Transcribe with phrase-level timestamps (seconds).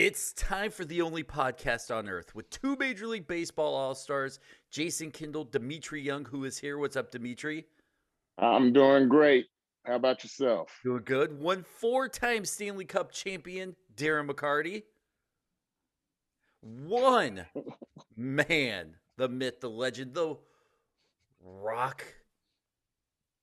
[0.00, 4.38] It's time for the only podcast on earth with two Major League Baseball All Stars,
[4.70, 6.78] Jason Kendall, Dmitri Young, who is here.
[6.78, 7.66] What's up, Dmitri?
[8.38, 9.46] I'm doing great.
[9.84, 10.70] How about yourself?
[10.84, 11.40] Doing good.
[11.40, 14.84] One four time Stanley Cup champion, Darren McCarty.
[16.60, 17.46] One
[18.16, 20.36] man, the myth, the legend, the
[21.42, 22.04] rock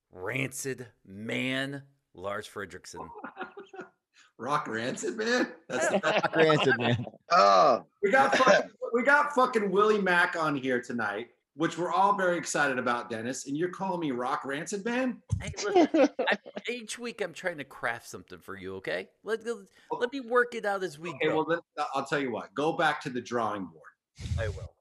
[0.10, 1.84] rancid man,
[2.14, 3.10] Lars Frederiksen.
[4.38, 5.48] Rock Rancid, man.
[5.70, 7.06] That's Rock Rancid, man.
[7.32, 12.16] Oh, we got fucking, we got fucking Willie Mack on here tonight, which we're all
[12.18, 13.48] very excited about, Dennis.
[13.48, 15.22] And you're calling me Rock Rancid, man?
[15.42, 16.38] Hey, listen, I,
[16.70, 19.08] each week I'm trying to craft something for you, okay?
[19.24, 19.56] Let, let,
[19.92, 21.36] let me work it out as we Okay, go.
[21.36, 21.60] well then,
[21.94, 22.54] I'll tell you what.
[22.54, 23.82] Go back to the drawing board.
[24.40, 24.74] I will.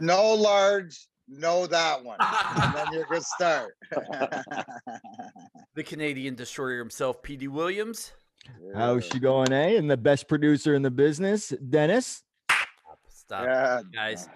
[0.00, 2.16] no large, no that one.
[2.20, 3.74] and then you're good start.
[5.74, 8.12] The Canadian destroyer himself, Petey Williams.
[8.74, 9.76] How's she going, eh?
[9.76, 12.22] And the best producer in the business, Dennis.
[13.08, 13.80] Stop, Yeah.
[13.92, 14.28] guys.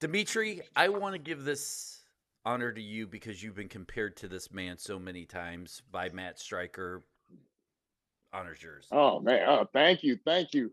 [0.00, 2.04] Dmitri, I want to give this
[2.44, 6.38] honor to you because you've been compared to this man so many times by Matt
[6.38, 7.04] Striker.
[8.32, 8.86] Honors yours.
[8.92, 9.48] Oh man.
[9.48, 10.18] Oh, thank you.
[10.24, 10.72] Thank you.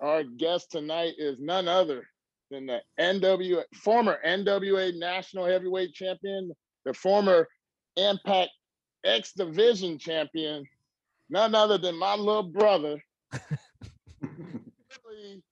[0.00, 2.08] Our guest tonight is none other
[2.50, 6.52] than the NWA former NWA National Heavyweight Champion,
[6.84, 7.46] the former
[7.96, 8.50] Impact
[9.04, 10.64] X Division Champion,
[11.30, 13.02] none other than my little brother,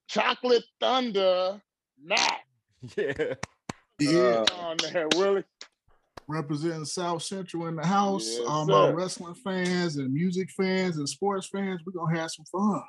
[0.08, 1.60] Chocolate Thunder,
[2.02, 2.40] Matt.
[2.96, 3.34] Yeah.
[4.00, 5.42] Yeah, Uh, on there, Willie.
[6.28, 8.26] representing South Central in the house.
[8.38, 8.94] Yes, All my sir.
[8.94, 12.80] wrestling fans and music fans and sports fans, we're gonna have some fun.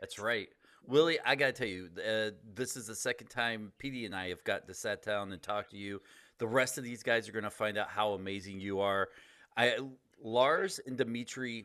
[0.00, 0.48] That's right.
[0.86, 4.28] Willie, I got to tell you, uh, this is the second time PD and I
[4.28, 6.02] have got to sat down and talk to you.
[6.38, 9.08] The rest of these guys are going to find out how amazing you are.
[9.56, 9.78] I
[10.22, 11.64] Lars and Dmitri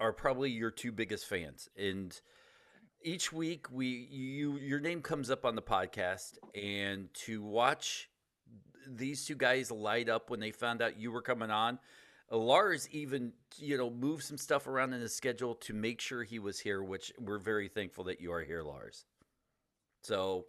[0.00, 2.20] are probably your two biggest fans, and
[3.02, 8.08] each week we you your name comes up on the podcast, and to watch
[8.88, 11.78] these two guys light up when they found out you were coming on.
[12.30, 16.40] Lars even, you know, moved some stuff around in his schedule to make sure he
[16.40, 19.04] was here, which we're very thankful that you are here, Lars.
[20.02, 20.46] So,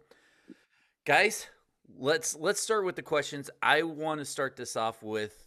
[1.04, 1.46] guys,
[1.96, 3.48] let's let's start with the questions.
[3.62, 5.44] I want to start this off with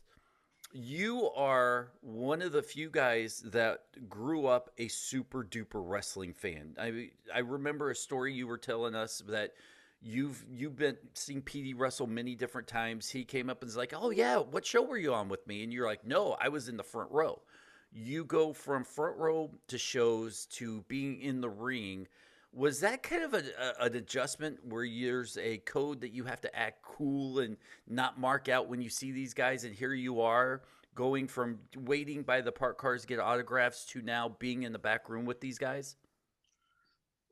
[0.74, 6.76] you are one of the few guys that grew up a super duper wrestling fan.
[6.80, 9.54] I I remember a story you were telling us that
[10.02, 13.09] you've you've been seeing PD wrestle many different times.
[13.09, 15.64] He came up and was like, "Oh yeah, what show were you on with me?"
[15.64, 17.42] And you're like, "No, I was in the front row."
[17.94, 22.08] You go from front row to shows to being in the ring.
[22.53, 26.41] Was that kind of a, a, an adjustment where there's a code that you have
[26.41, 27.56] to act cool and
[27.88, 30.61] not mark out when you see these guys, and here you are
[30.94, 34.79] going from waiting by the park cars to get autographs to now being in the
[34.79, 35.95] back room with these guys?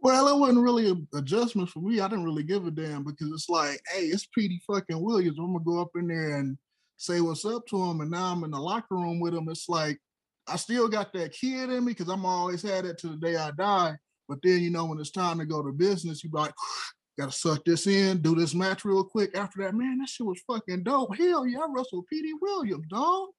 [0.02, 2.00] Well, it wasn't really an adjustment for me.
[2.00, 5.38] I didn't really give a damn because it's like, hey, it's Petey fucking Williams.
[5.38, 6.58] I'm gonna go up in there and
[6.96, 9.50] say what's up to him, and now I'm in the locker room with him.
[9.50, 10.00] It's like
[10.48, 13.36] I still got that kid in me because I'm always had it to the day
[13.36, 13.98] I die.
[14.30, 16.54] But then you know when it's time to go to business, you like,
[17.20, 19.36] gotta suck this in, do this match real quick.
[19.36, 21.18] After that, man, that shit was fucking dope.
[21.18, 23.30] Hell yeah, I wrestled Petey Williams, dog.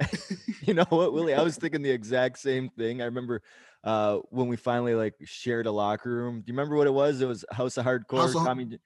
[0.62, 1.34] You know what, Willie?
[1.34, 3.00] I was thinking the exact same thing.
[3.00, 3.42] I remember
[3.82, 6.40] uh when we finally like shared a locker room.
[6.40, 7.20] Do you remember what it was?
[7.22, 8.18] It was House of Hardcore.
[8.20, 8.78] House of- Tommy,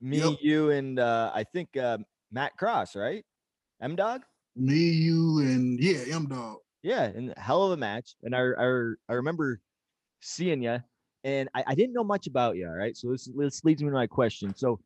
[0.00, 0.38] me, Yep.
[0.40, 1.98] you, and uh I think uh,
[2.30, 3.24] Matt Cross, right?
[3.82, 4.22] M Dog.
[4.56, 6.58] Me, you, and yeah, M Dog.
[6.82, 8.14] Yeah, and hell of a match.
[8.22, 8.66] And I I,
[9.08, 9.60] I remember
[10.24, 10.78] seeing you,
[11.22, 12.66] and I, I didn't know much about you.
[12.66, 14.54] All right, so this this leads me to my question.
[14.56, 14.80] So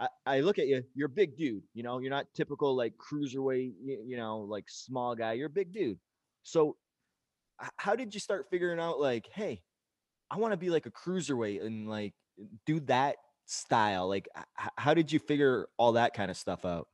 [0.00, 0.82] I, I look at you.
[0.94, 1.62] You're a big dude.
[1.74, 3.74] You know, you're not typical like cruiserweight.
[3.82, 5.34] You, you know, like small guy.
[5.34, 5.98] You're a big dude.
[6.42, 6.76] So
[7.76, 9.62] how did you start figuring out like, hey,
[10.30, 12.14] I want to be like a cruiserweight and like
[12.66, 13.16] do that
[13.46, 14.08] style?
[14.08, 14.28] Like,
[14.76, 16.88] how did you figure all that kind of stuff out?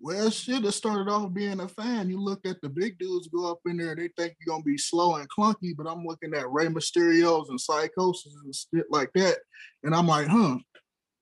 [0.00, 2.08] Well, shit, it started off being a fan.
[2.08, 4.78] You look at the big dudes go up in there, they think you're gonna be
[4.78, 9.38] slow and clunky, but I'm looking at Rey Mysterios and Psicosis and shit like that,
[9.82, 10.58] and I'm like, huh,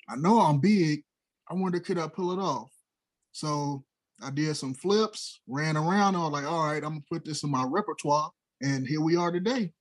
[0.08, 1.02] I know I'm big.
[1.48, 2.70] I wonder could I pull it off?
[3.32, 3.84] So
[4.22, 6.14] I did some flips, ran around.
[6.14, 8.30] I was like, all right, I'm gonna put this in my repertoire,
[8.60, 9.72] and here we are today.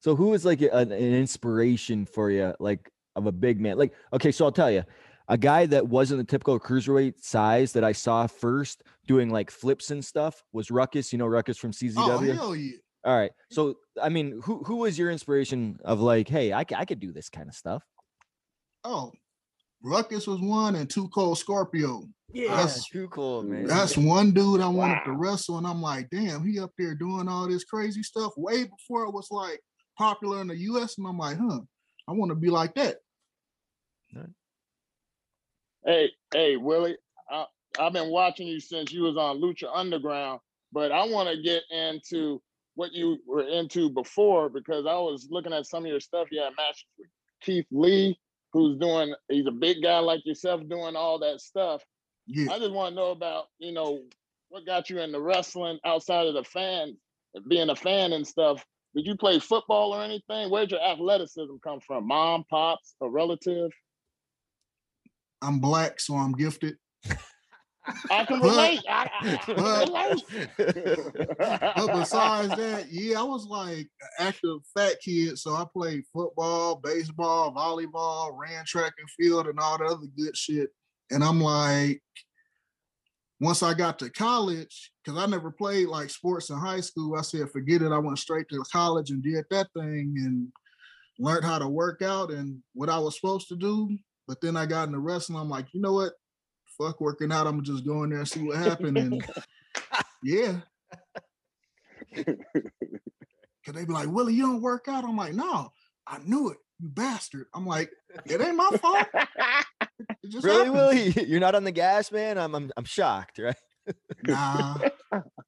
[0.00, 3.78] So who is like an, an inspiration for you, like of a big man?
[3.78, 4.82] Like, okay, so I'll tell you,
[5.28, 9.90] a guy that wasn't the typical cruiserweight size that I saw first doing like flips
[9.90, 11.12] and stuff was Ruckus.
[11.12, 11.94] You know Ruckus from CZW.
[11.96, 12.34] Oh CZW.
[12.34, 12.76] hell yeah!
[13.04, 13.32] All right.
[13.50, 17.12] So I mean, who who was your inspiration of like, hey, I, I could do
[17.12, 17.82] this kind of stuff?
[18.84, 19.12] Oh,
[19.82, 22.04] Ruckus was one, and Two Cold Scorpio.
[22.32, 22.48] Yeah.
[22.56, 23.66] That's- too cool, man.
[23.66, 27.28] That's one dude I wanted to wrestle, and I'm like, damn, he up there doing
[27.28, 29.60] all this crazy stuff way before it was like
[29.98, 30.96] popular in the US.
[30.98, 31.60] And I'm like, huh,
[32.08, 32.96] I want to be like that.
[35.84, 36.96] Hey, hey, Willie,
[37.30, 37.44] I,
[37.78, 40.40] I've been watching you since you was on Lucha Underground,
[40.72, 42.40] but I want to get into
[42.74, 46.28] what you were into before because I was looking at some of your stuff.
[46.30, 47.08] You had matches with
[47.42, 48.16] Keith Lee,
[48.52, 51.82] who's doing, he's a big guy like yourself doing all that stuff.
[52.26, 52.52] Yeah.
[52.52, 54.02] I just want to know about, you know,
[54.50, 56.96] what got you into wrestling outside of the fan,
[57.48, 58.64] being a fan and stuff.
[58.94, 60.50] Did you play football or anything?
[60.50, 62.06] Where'd your athleticism come from?
[62.06, 63.70] Mom, pops, a relative?
[65.42, 66.76] I'm black, so I'm gifted.
[68.10, 68.80] I can But- relate.
[68.88, 71.36] I, I, I but- relate.
[71.76, 75.36] But besides that, yeah, I was like an active fat kid.
[75.38, 80.36] So I played football, baseball, volleyball, ran track and field, and all the other good
[80.36, 80.70] shit.
[81.10, 82.00] And I'm like,
[83.40, 87.22] once I got to college, because I never played like sports in high school, I
[87.22, 87.90] said, forget it.
[87.90, 90.48] I went straight to college and did that thing and
[91.18, 93.98] learned how to work out and what I was supposed to do.
[94.26, 95.38] But then I got into wrestling.
[95.38, 96.12] I'm like, you know what?
[96.78, 97.46] Fuck working out.
[97.46, 98.96] I'm just going there and see what happened.
[98.96, 99.24] And
[100.22, 100.60] yeah.
[102.14, 105.04] Cause they be like, Willie, you don't work out.
[105.04, 105.70] I'm like, no,
[106.06, 107.46] I knew it, you bastard.
[107.54, 107.90] I'm like,
[108.26, 109.06] it ain't my fault.
[110.42, 111.10] Really, happens." Willie?
[111.28, 112.38] You're not on the gas, man.
[112.38, 113.56] I'm I'm, I'm shocked, right?
[114.24, 114.78] Nah,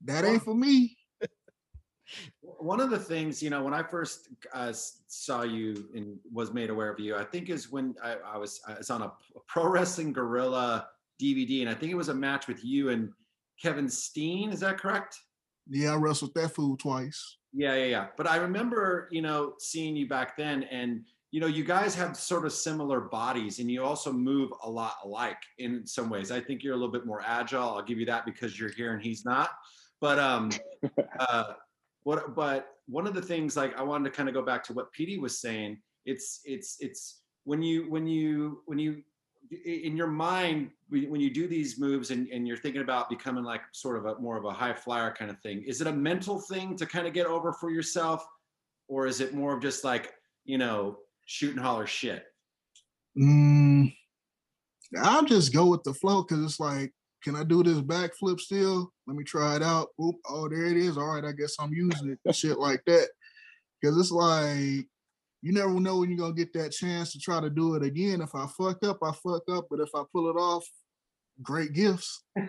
[0.05, 0.97] that ain't for me.
[2.59, 6.71] One of the things, you know, when I first uh, saw you and was made
[6.71, 9.13] aware of you, I think is when I, I was I was on a
[9.47, 10.89] Pro Wrestling Guerrilla
[11.21, 13.11] DVD, and I think it was a match with you and
[13.61, 14.51] Kevin Steen.
[14.51, 15.19] Is that correct?
[15.69, 17.39] Yeah, I wrestled that fool twice.
[17.53, 18.07] Yeah, yeah, yeah.
[18.17, 22.17] But I remember, you know, seeing you back then, and you know, you guys have
[22.17, 26.31] sort of similar bodies, and you also move a lot alike in some ways.
[26.31, 27.71] I think you're a little bit more agile.
[27.71, 29.51] I'll give you that because you're here and he's not.
[30.01, 30.51] But um,
[31.19, 31.55] uh,
[32.05, 32.35] what?
[32.35, 34.93] But one of the things, like, I wanted to kind of go back to what
[34.99, 35.79] PD was saying.
[36.07, 39.03] It's it's it's when you when you when you
[39.67, 43.61] in your mind when you do these moves and, and you're thinking about becoming like
[43.73, 46.41] sort of a more of a high flyer kind of thing is it a mental
[46.41, 48.27] thing to kind of get over for yourself
[48.89, 50.15] or is it more of just like
[50.47, 50.97] you know
[51.27, 52.25] shoot and holler shit
[53.19, 53.95] Mm,
[55.01, 56.93] I'll just go with the flow because it's like,
[57.25, 58.93] can I do this backflip still?
[59.07, 59.89] Let me try it out.
[60.03, 60.99] Oop, oh, there it is.
[60.99, 62.35] All right, I guess I'm using it.
[62.35, 63.09] Shit like that.
[63.81, 64.87] Because it's like,
[65.43, 68.21] you never know when you're to get that chance to try to do it again.
[68.21, 69.67] If I fuck up, I fuck up.
[69.71, 70.65] But if I pull it off,
[71.43, 72.23] great gifts.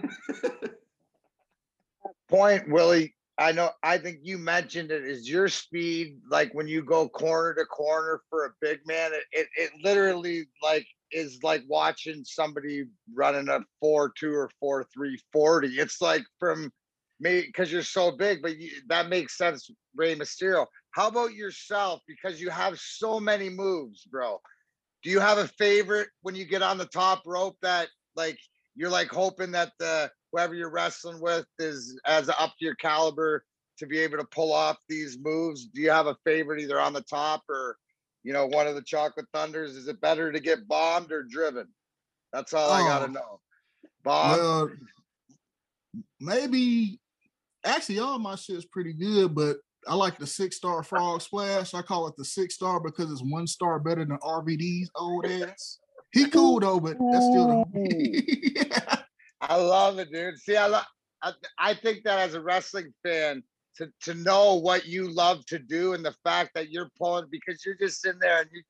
[2.29, 3.15] point, Willie.
[3.37, 3.71] I know.
[3.83, 5.03] I think you mentioned it.
[5.03, 9.11] Is your speed like when you go corner to corner for a big man?
[9.13, 14.85] It it, it literally like is like watching somebody running a four two or four
[14.93, 15.79] three forty.
[15.79, 16.71] It's like from
[17.19, 19.69] me because you're so big, but you, that makes sense.
[19.95, 20.65] Rey Mysterio.
[20.91, 22.01] How about yourself?
[22.07, 24.39] Because you have so many moves, bro.
[25.03, 28.37] Do you have a favorite when you get on the top rope that like
[28.75, 33.45] you're like hoping that the whoever you're wrestling with is as up to your caliber
[33.77, 35.65] to be able to pull off these moves?
[35.65, 37.77] Do you have a favorite either on the top or
[38.25, 39.75] you know one of the chocolate thunders?
[39.75, 41.67] Is it better to get bombed or driven?
[42.33, 42.85] That's all I Oh.
[42.85, 43.39] gotta know.
[44.03, 44.31] Bomb.
[44.31, 44.71] Well,
[46.19, 46.99] maybe
[47.63, 49.57] actually all my shit's pretty good, but
[49.87, 51.73] I like the six star frog splash.
[51.73, 55.79] I call it the six star because it's one star better than RVD's old ass.
[56.11, 58.95] He cool though, but that's still the yeah.
[59.41, 60.39] I love it, dude.
[60.39, 60.81] See, I, lo-
[61.21, 63.43] I I think that as a wrestling fan,
[63.77, 67.63] to to know what you love to do and the fact that you're pulling because
[67.65, 68.61] you're just in there and you,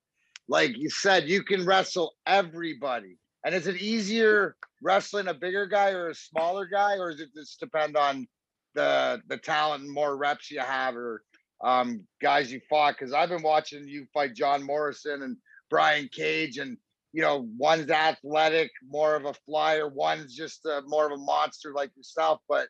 [0.48, 3.18] like you said, you can wrestle everybody.
[3.46, 7.30] And is it easier wrestling a bigger guy or a smaller guy, or does it
[7.36, 8.28] just depend on
[8.74, 11.22] the the talent and more reps you have, or
[11.64, 12.96] um, guys you fought?
[12.98, 15.38] Because I've been watching you fight John Morrison and
[15.70, 16.78] Brian Cage, and
[17.16, 21.72] you know, one's athletic, more of a flyer, one's just a, more of a monster
[21.74, 22.42] like yourself.
[22.50, 22.68] But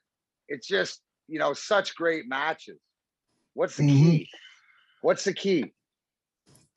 [0.48, 2.80] it's just, you know, such great matches.
[3.54, 3.98] What's the Mhm.
[3.98, 4.30] key?
[5.02, 5.74] What's the key?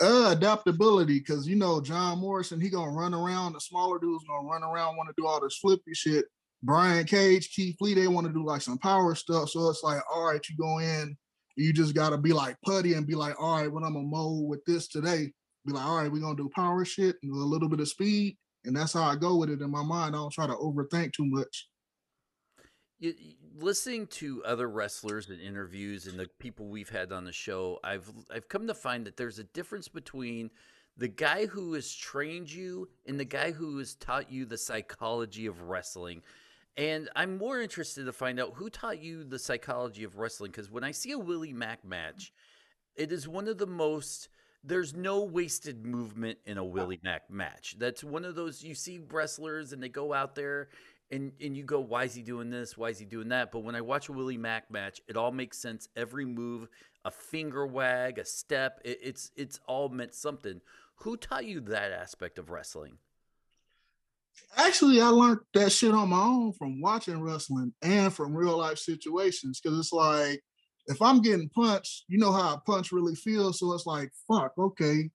[0.00, 3.54] Uh, adaptability, because you know John Morrison, he gonna run around.
[3.54, 6.26] The smaller dudes gonna run around, want to do all this flippy shit.
[6.62, 9.48] Brian Cage, Keith Lee, they want to do like some power stuff.
[9.50, 11.16] So it's like, all right, you go in,
[11.56, 14.48] you just gotta be like putty and be like, all right, when I'm a mold
[14.48, 15.32] with this today,
[15.66, 18.38] be like, all right, we're gonna do power shit and a little bit of speed,
[18.64, 20.14] and that's how I go with it in my mind.
[20.14, 21.68] I don't try to overthink too much.
[23.00, 27.32] You, you- listening to other wrestlers and interviews and the people we've had on the
[27.32, 30.50] show, I've I've come to find that there's a difference between
[30.96, 35.46] the guy who has trained you and the guy who has taught you the psychology
[35.46, 36.22] of wrestling.
[36.76, 40.70] And I'm more interested to find out who taught you the psychology of wrestling because
[40.70, 42.32] when I see a Willie Mack match,
[42.96, 44.28] It is one of the most.
[44.64, 47.76] There's no wasted movement in a Willie Mack match.
[47.78, 50.68] That's one of those you see wrestlers and they go out there
[51.10, 52.76] and and you go, why is he doing this?
[52.76, 53.50] Why is he doing that?
[53.50, 55.88] But when I watch a Willie Mack match, it all makes sense.
[55.96, 56.68] Every move,
[57.04, 60.60] a finger wag, a step, it, it's it's all meant something.
[61.02, 62.98] Who taught you that aspect of wrestling?
[64.56, 68.78] Actually, I learned that shit on my own from watching wrestling and from real life
[68.78, 69.60] situations.
[69.64, 70.42] Cause it's like
[70.86, 73.58] if I'm getting punched, you know how a punch really feels.
[73.60, 75.10] So it's like, fuck, okay.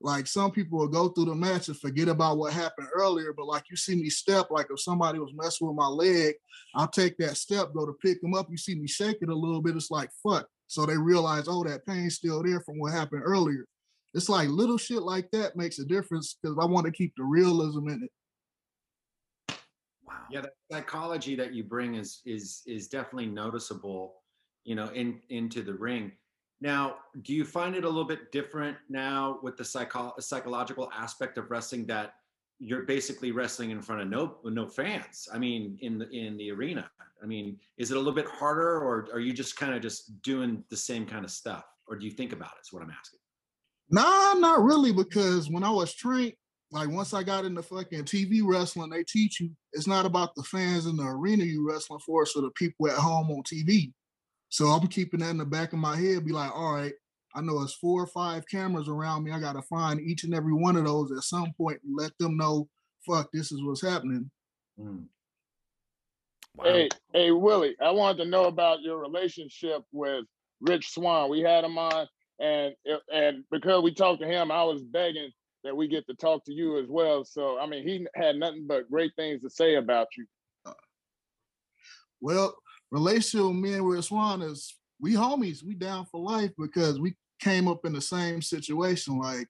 [0.00, 3.32] Like some people will go through the match and forget about what happened earlier.
[3.32, 6.34] But like you see me step, like if somebody was messing with my leg,
[6.74, 8.48] I'll take that step, go to pick them up.
[8.50, 9.76] You see me shake it a little bit.
[9.76, 10.46] It's like, fuck.
[10.68, 13.66] So they realize, oh, that pain's still there from what happened earlier.
[14.14, 17.24] It's like little shit like that makes a difference because I want to keep the
[17.24, 19.58] realism in it.
[20.06, 20.14] Wow.
[20.30, 24.22] Yeah, that psychology that you bring is is is definitely noticeable,
[24.64, 26.12] you know, in into the ring.
[26.60, 31.38] Now, do you find it a little bit different now with the psycho- psychological aspect
[31.38, 32.14] of wrestling that
[32.58, 35.28] you're basically wrestling in front of no no fans?
[35.32, 36.90] I mean, in the in the arena.
[37.22, 40.20] I mean, is it a little bit harder, or are you just kind of just
[40.22, 42.62] doing the same kind of stuff, or do you think about it?
[42.62, 43.20] Is what I'm asking.
[43.90, 46.34] Nah, not really, because when I was trained,
[46.70, 50.42] like once I got into fucking TV wrestling, they teach you it's not about the
[50.42, 53.92] fans in the arena you wrestling for, so the people at home on TV.
[54.48, 56.92] So I'm keeping that in the back of my head, be like, all right,
[57.34, 59.32] I know it's four or five cameras around me.
[59.32, 62.36] I gotta find each and every one of those at some point and let them
[62.36, 62.68] know,
[63.06, 64.30] fuck, this is what's happening.
[64.80, 65.04] Mm.
[66.56, 66.64] Wow.
[66.64, 70.24] Hey, hey, Willie, I wanted to know about your relationship with
[70.60, 71.30] Rich Swann.
[71.30, 72.08] We had him on,
[72.40, 72.74] and
[73.12, 75.30] and because we talked to him, I was begging
[75.62, 77.24] that we get to talk to you as well.
[77.24, 80.26] So I mean, he had nothing but great things to say about you.
[82.20, 82.56] Well,
[82.90, 87.14] relationship with me and Rich Swann is we homies, we down for life because we
[87.40, 89.18] came up in the same situation.
[89.18, 89.46] Like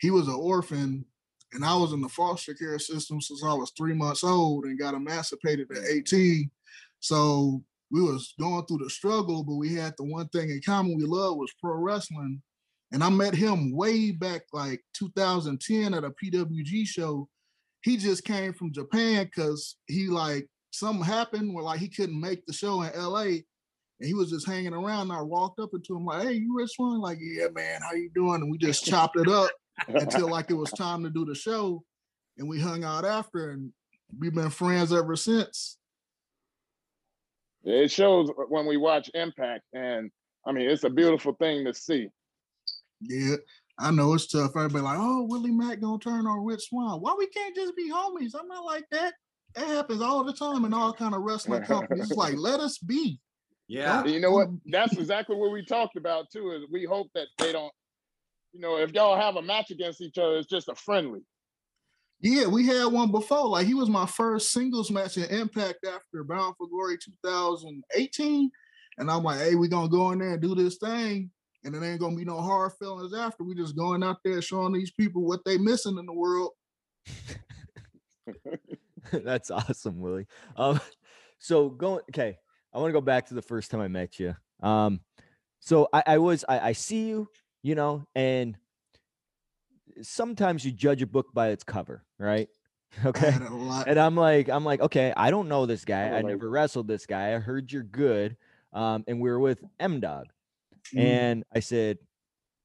[0.00, 1.04] he was an orphan
[1.52, 4.78] and I was in the foster care system since I was three months old and
[4.78, 6.50] got emancipated at 18.
[7.00, 10.96] So we was going through the struggle, but we had the one thing in common
[10.96, 12.40] we loved was pro wrestling.
[12.92, 17.28] And I met him way back like 2010 at a PWG show.
[17.82, 22.46] He just came from Japan because he like something happened where like he couldn't make
[22.46, 23.42] the show in LA.
[24.00, 25.10] And he was just hanging around.
[25.10, 27.00] And I walked up into him like, hey, you Rich Swann?
[27.00, 28.40] Like, yeah, man, how you doing?
[28.40, 29.50] And we just chopped it up
[29.88, 31.84] until like it was time to do the show.
[32.38, 33.72] And we hung out after and
[34.18, 35.76] we've been friends ever since.
[37.62, 40.10] It shows when we watch Impact, and
[40.46, 42.08] I mean, it's a beautiful thing to see.
[43.02, 43.36] Yeah,
[43.78, 44.52] I know it's tough.
[44.56, 47.00] Everybody like, oh, Willie Mack gonna turn on Rich Swann.
[47.00, 48.34] Why we can't just be homies?
[48.38, 49.14] I'm not like that.
[49.56, 52.10] It happens all the time in all kind of wrestling companies.
[52.10, 53.18] It's like, let us be.
[53.68, 54.04] Yeah.
[54.04, 54.48] You know what?
[54.66, 56.52] That's exactly what we talked about too.
[56.52, 57.72] Is we hope that they don't,
[58.52, 61.20] you know, if y'all have a match against each other, it's just a friendly.
[62.20, 63.48] Yeah, we had one before.
[63.48, 68.50] Like he was my first singles match in Impact after Bound for Glory 2018.
[68.98, 71.30] And I'm like, hey, we're gonna go in there and do this thing.
[71.64, 73.44] And it ain't gonna be no hard feelings after.
[73.44, 76.50] We just going out there showing these people what they missing in the world.
[79.12, 80.26] That's awesome, Willie.
[80.56, 80.80] Um,
[81.38, 82.38] so going okay,
[82.72, 84.34] I want to go back to the first time I met you.
[84.62, 85.00] Um,
[85.60, 87.28] so I, I was I, I see you,
[87.62, 88.56] you know, and
[90.02, 92.48] sometimes you judge a book by its cover, right?
[93.04, 93.30] Okay.
[93.30, 93.86] Had a lot.
[93.86, 96.08] And I'm like, I'm like, okay, I don't know this guy.
[96.08, 97.36] I like- never wrestled this guy.
[97.36, 98.36] I heard you're good.
[98.72, 100.26] Um, and we were with M Dog.
[100.92, 101.00] Mm.
[101.00, 101.98] And I said,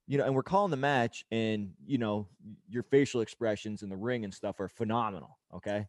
[0.08, 2.28] you know, and we're calling the match, and you know,
[2.68, 5.38] your facial expressions in the ring and stuff are phenomenal.
[5.54, 5.88] Okay.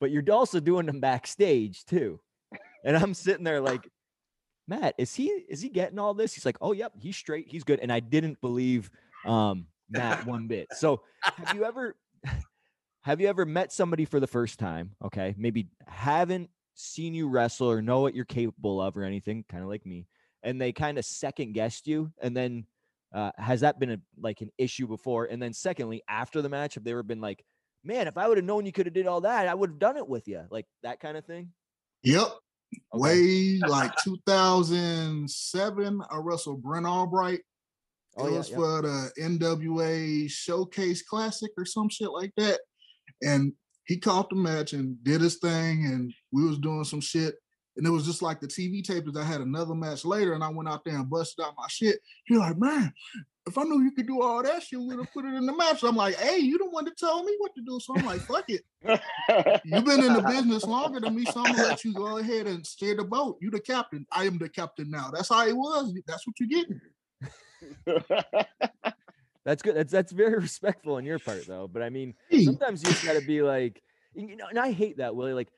[0.00, 2.20] But you're also doing them backstage too.
[2.84, 3.88] And I'm sitting there like,
[4.66, 6.34] Matt, is he is he getting all this?
[6.34, 7.80] He's like, Oh, yep, he's straight, he's good.
[7.80, 8.90] And I didn't believe
[9.24, 10.68] um Matt one bit.
[10.72, 11.96] So have you ever
[13.02, 14.92] have you ever met somebody for the first time?
[15.04, 19.62] Okay, maybe haven't seen you wrestle or know what you're capable of or anything, kind
[19.62, 20.06] of like me,
[20.42, 22.64] and they kind of second guessed you, and then
[23.12, 25.26] uh, has that been a like an issue before?
[25.26, 27.44] And then secondly, after the match, have they ever been like,
[27.84, 29.78] man, if I would have known you could have did all that, I would have
[29.78, 31.50] done it with you, like that kind of thing?
[32.02, 32.28] Yep.
[32.94, 33.00] Okay.
[33.00, 37.40] Way like 2007, I wrestled Brent Albright.
[38.16, 38.56] Oh, it yeah, was yeah.
[38.56, 42.60] for the NWA Showcase Classic or some shit like that.
[43.22, 43.52] And
[43.86, 47.34] he caught the match and did his thing, and we was doing some shit.
[47.76, 50.42] And it was just like the TV tape is I had another match later, and
[50.44, 52.00] I went out there and busted out my shit.
[52.24, 52.92] He like, man,
[53.46, 55.56] if I knew you could do all that shit, we'd have put it in the
[55.56, 55.80] match.
[55.80, 57.80] So I'm like, hey, you the one that told me what to do.
[57.80, 58.62] So I'm like, fuck it.
[59.64, 62.46] You've been in the business longer than me, so I'm gonna let you go ahead
[62.46, 63.38] and steer the boat.
[63.40, 64.06] You the captain.
[64.12, 65.10] I am the captain now.
[65.12, 65.94] That's how it was.
[66.06, 66.80] That's what you're getting.
[69.44, 69.74] That's good.
[69.74, 71.66] That's that's very respectful on your part, though.
[71.66, 73.82] But I mean, sometimes you just got to be like,
[74.14, 75.32] you know, and I hate that, Willie.
[75.32, 75.48] Like,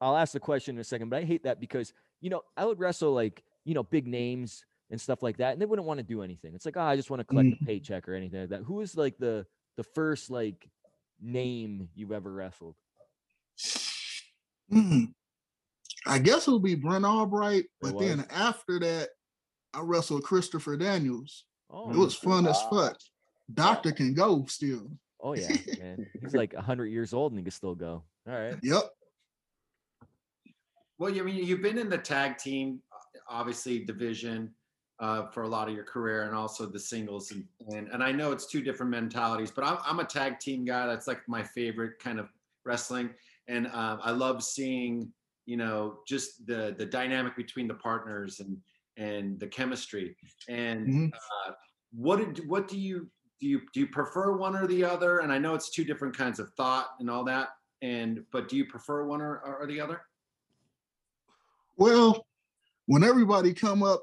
[0.00, 2.64] I'll ask the question in a second, but I hate that because you know I
[2.64, 5.98] would wrestle like you know big names and stuff like that, and they wouldn't want
[5.98, 6.54] to do anything.
[6.54, 8.62] It's like, oh, I just want to collect a paycheck or anything like that.
[8.62, 10.68] Who is like the the first like
[11.20, 12.74] name you've ever wrestled?
[14.70, 15.04] hmm,
[16.06, 19.10] I guess it'll be Brent Albright, but then after that,
[19.74, 21.44] I wrestled Christopher Daniels.
[21.70, 22.96] Oh, It was fun as fuck.
[23.52, 24.90] Doctor can go still.
[25.20, 26.06] oh yeah, man.
[26.20, 28.02] He's like hundred years old and he can still go.
[28.28, 28.56] All right.
[28.62, 28.82] Yep.
[30.98, 32.82] Well, you I mean you've been in the tag team,
[33.28, 34.54] obviously division,
[34.98, 38.12] uh, for a lot of your career, and also the singles, and and, and I
[38.12, 40.86] know it's two different mentalities, but I'm I'm a tag team guy.
[40.86, 42.30] That's like my favorite kind of
[42.64, 43.14] wrestling,
[43.48, 45.12] and um, I love seeing
[45.44, 48.58] you know just the the dynamic between the partners and
[48.96, 50.16] and the chemistry.
[50.48, 51.12] And Mhm.
[51.12, 51.52] uh,
[51.92, 55.18] what did what do you do you do you prefer one or the other?
[55.18, 57.50] And I know it's two different kinds of thought and all that.
[57.82, 60.00] And but do you prefer one or, or the other?
[61.76, 62.26] Well,
[62.86, 64.02] when everybody come up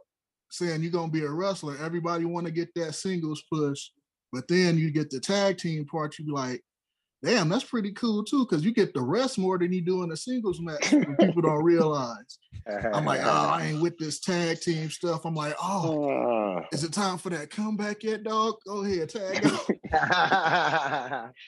[0.52, 3.90] saying you're gonna be a wrestler, everybody want to get that singles push,
[4.32, 6.62] but then you get the tag team part, you be like,
[7.24, 10.12] damn, that's pretty cool too, because you get the rest more than you do in
[10.12, 10.92] a singles match.
[10.92, 12.38] when people don't realize.
[12.94, 15.26] I'm like, oh, I ain't with this tag team stuff.
[15.26, 16.10] I'm like, oh,
[16.60, 16.66] Ah.
[16.72, 18.56] is it time for that comeback yet, dog?
[18.68, 19.46] Go ahead, tag
[19.94, 21.32] out.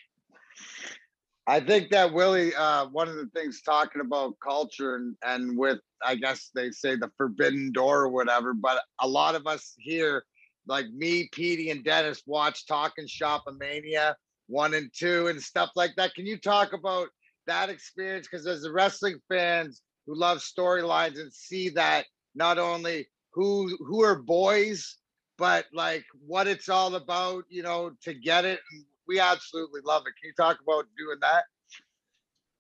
[1.48, 5.80] I think that Willie, uh, one of the things talking about culture and, and with,
[6.04, 10.24] I guess they say the forbidden door or whatever, but a lot of us here,
[10.68, 14.16] like me, Petey, and Dennis, watch Talking Shop Mania
[14.48, 16.14] one and two and stuff like that.
[16.14, 17.10] Can you talk about
[17.48, 18.28] that experience?
[18.30, 24.04] Because as the wrestling fans who love storylines and see that not only who who
[24.04, 24.98] are boys,
[25.38, 28.60] but like what it's all about, you know, to get it.
[28.72, 30.14] And we absolutely love it.
[30.22, 31.46] Can you talk about doing that?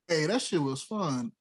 [0.07, 1.31] hey, that shit was fun.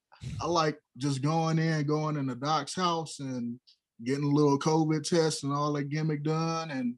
[0.40, 3.58] I like just going in, going in the doc's house and
[4.04, 6.94] getting a little COVID test and all that gimmick done and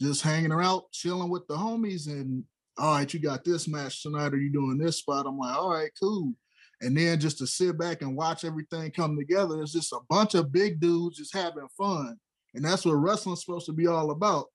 [0.00, 2.06] just hanging around, chilling with the homies.
[2.06, 2.44] And
[2.78, 4.32] all right, you got this match tonight.
[4.32, 5.26] Are you doing this spot?
[5.26, 6.32] I'm like, all right, cool.
[6.80, 10.34] And then just to sit back and watch everything come together, it's just a bunch
[10.34, 12.18] of big dudes just having fun.
[12.54, 14.46] And that's what wrestling's supposed to be all about.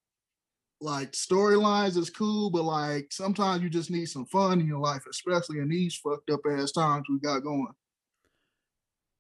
[0.80, 5.04] Like storylines is cool, but like sometimes you just need some fun in your life,
[5.10, 7.74] especially in these fucked up ass times we got going.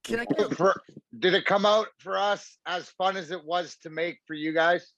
[0.03, 0.79] Can I get For,
[1.17, 4.53] did it come out for us as fun as it was to make for you
[4.53, 4.93] guys?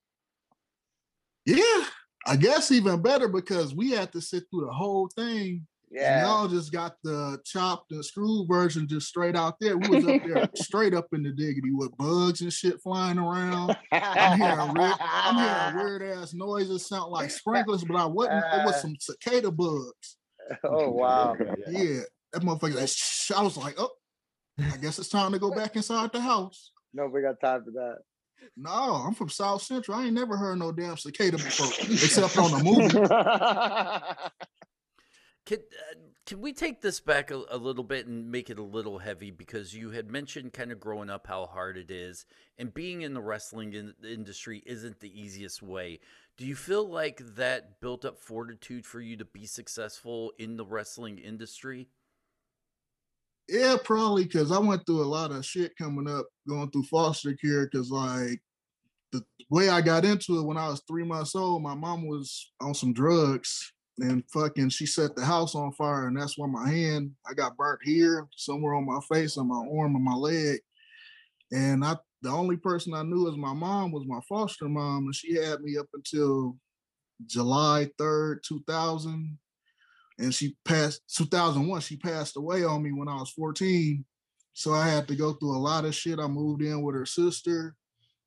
[1.45, 1.83] Yeah,
[2.27, 5.65] I guess even better because we had to sit through the whole thing.
[5.91, 6.21] And Yeah.
[6.23, 9.77] y'all just got the chopped and screwed version just straight out there.
[9.77, 13.75] We was up there straight up in the diggity with bugs and shit flying around.
[13.91, 18.43] I'm hearing weird, I'm hearing weird ass noises sound like sprinklers, but I wasn't.
[18.45, 18.79] It was uh.
[18.79, 20.17] some cicada bugs.
[20.63, 21.35] Oh wow.
[21.67, 21.99] Yeah,
[22.33, 22.73] that motherfucker.
[22.73, 23.91] Like, shh, I was like, oh,
[24.59, 26.71] I guess it's time to go back inside the house.
[26.91, 27.97] Nobody got time for that.
[28.57, 29.95] No, I'm from South Central.
[29.97, 34.25] I ain't never heard no damn cicada before, except on the movie.
[35.49, 35.95] Can uh,
[36.27, 39.31] can we take this back a, a little bit and make it a little heavy
[39.31, 42.27] because you had mentioned kind of growing up how hard it is
[42.59, 46.01] and being in the wrestling in, industry isn't the easiest way.
[46.37, 50.67] Do you feel like that built up fortitude for you to be successful in the
[50.67, 51.87] wrestling industry?
[53.47, 57.33] Yeah, probably because I went through a lot of shit coming up, going through foster
[57.33, 57.65] care.
[57.65, 58.39] Because like
[59.11, 62.51] the way I got into it when I was three months old, my mom was
[62.61, 66.69] on some drugs and fucking she set the house on fire, and that's why my
[66.69, 70.59] hand I got burnt here, somewhere on my face, on my arm, and my leg.
[71.51, 75.15] And I, the only person I knew as my mom was my foster mom, and
[75.15, 76.57] she had me up until
[77.25, 79.37] July third, two thousand.
[80.17, 84.03] And she passed 2001 she passed away on me when i was 14
[84.51, 86.19] so i had to go through a lot of shit.
[86.19, 87.73] I moved in with her sister.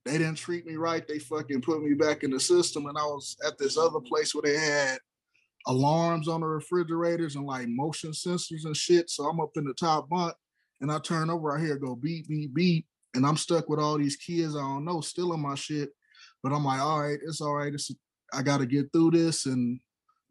[0.06, 1.06] They didn't treat me right.
[1.06, 4.34] They fucking put me back in the system and i was at this other place
[4.34, 5.00] where they had
[5.66, 9.74] alarms on the refrigerators and like motion sensors and shit so i'm up in the
[9.74, 10.34] top bunk
[10.80, 13.96] and i turn over i hear go beep beep beep and i'm stuck with all
[13.96, 15.90] these kids i don't know stealing my shit
[16.42, 17.90] but i'm like all right it's all right it's
[18.32, 19.78] i gotta get through this and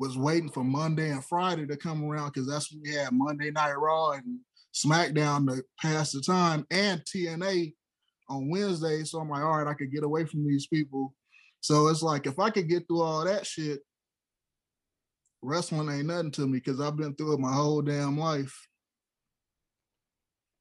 [0.01, 3.51] was waiting for Monday and Friday to come around because that's when we had Monday
[3.51, 4.39] Night Raw and
[4.73, 7.75] SmackDown to pass the time and TNA
[8.27, 9.03] on Wednesday.
[9.03, 11.13] So I'm like, all right, I could get away from these people.
[11.59, 13.81] So it's like if I could get through all that shit,
[15.41, 18.67] wrestling ain't nothing to me because I've been through it my whole damn life.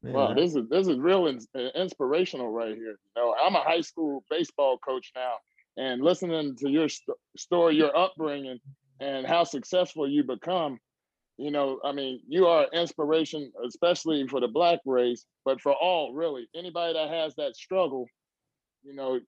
[0.03, 2.99] Man, Wow, this is this is real ins- uh, inspirational right here.
[2.99, 5.35] You know, I'm a high school baseball coach now,
[5.77, 8.59] and listening to your st- story, your upbringing,
[9.01, 10.79] and how successful you become,
[11.41, 16.13] you know, I mean, you are inspiration, especially for the black race, but for all
[16.13, 16.47] really.
[16.55, 18.07] Anybody that has that struggle,
[18.83, 19.21] you know,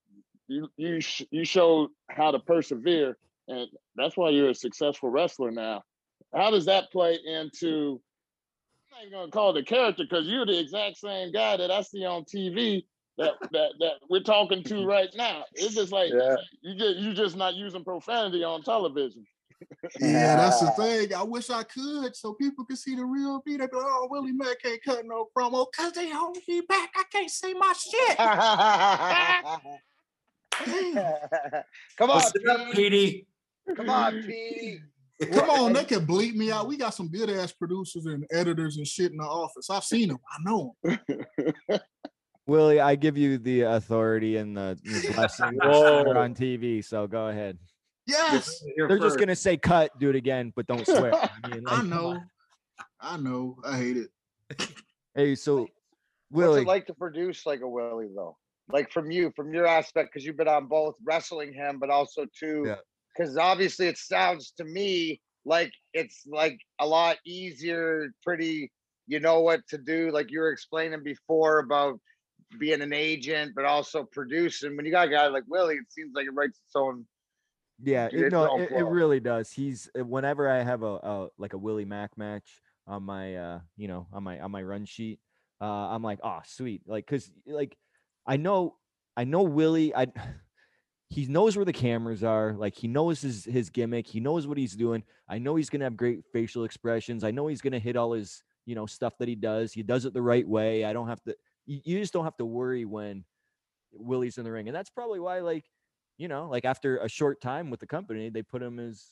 [0.47, 5.51] you you sh- you showed how to persevere, and that's why you're a successful wrestler
[5.51, 5.83] now.
[6.33, 8.01] How does that play into?
[8.91, 11.81] I'm not even gonna call the character because you're the exact same guy that I
[11.81, 12.85] see on TV
[13.17, 15.43] that that that we're talking to right now.
[15.53, 16.35] It's just like Yeah.
[16.61, 19.25] you just you just not using profanity on television.
[19.99, 21.13] Yeah, that's the thing.
[21.13, 23.55] I wish I could so people could see the real me.
[23.55, 26.91] They go, oh, Willie Mack can't cut no promo because they hold me back.
[26.97, 28.17] I can't say my shit.
[31.97, 33.25] Come on, Listen up, Pete.
[33.67, 33.75] Petey.
[33.75, 34.79] Come on, Pete.
[35.31, 36.67] Come on, they can bleep me out.
[36.67, 39.69] We got some good ass producers and editors and shit in the office.
[39.69, 40.17] I've seen them.
[40.31, 40.99] I know them.
[42.45, 46.03] Willie, I give you the authority and the, the blessing to Whoa.
[46.03, 46.83] swear on TV.
[46.83, 47.57] So go ahead.
[48.05, 51.13] Yes, They're just gonna say cut, do it again, but don't swear.
[51.15, 52.19] I, mean, like, come know.
[52.99, 53.55] I know.
[53.63, 54.09] I hate it.
[55.15, 58.35] Hey, so What's Willie, it like to produce like a Willie though?
[58.69, 62.25] Like from you, from your aspect, because you've been on both wrestling him, but also
[62.37, 62.75] too, Yeah.
[63.15, 68.71] Because obviously it sounds to me like it's like a lot easier, pretty,
[69.07, 70.09] you know what to do.
[70.11, 71.99] Like you were explaining before about
[72.59, 74.77] being an agent, but also producing.
[74.77, 77.05] When you got a guy like Willie, it seems like it writes its own.
[77.83, 79.51] yeah, it, no, it, it really does.
[79.51, 83.59] He's uh, whenever I have a, a like a Willie Mack match on my uh
[83.77, 85.19] you know on my on my run sheet,
[85.61, 87.77] uh I'm like, oh sweet, like because like
[88.25, 88.77] I know
[89.17, 90.07] I know Willie, I
[91.13, 94.57] he knows where the cameras are, like he knows his his gimmick, he knows what
[94.57, 95.03] he's doing.
[95.29, 97.23] I know he's gonna have great facial expressions.
[97.23, 99.71] I know he's gonna hit all his you know stuff that he does.
[99.71, 100.85] He does it the right way.
[100.85, 101.35] I don't have to.
[101.67, 103.25] You, just don't have to worry when
[103.91, 105.65] Willie's in the ring, and that's probably why like
[106.17, 109.11] you know, like after a short time with the company, they put him as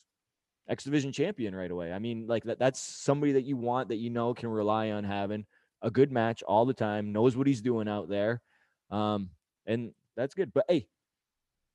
[0.68, 1.92] X Division champion right away.
[1.92, 5.04] I mean, like that that's somebody that you want that you know can rely on
[5.04, 5.46] having
[5.82, 8.42] a good match all the time, knows what he's doing out there.
[8.90, 9.30] Um,
[9.66, 10.52] and that's good.
[10.52, 10.88] But hey,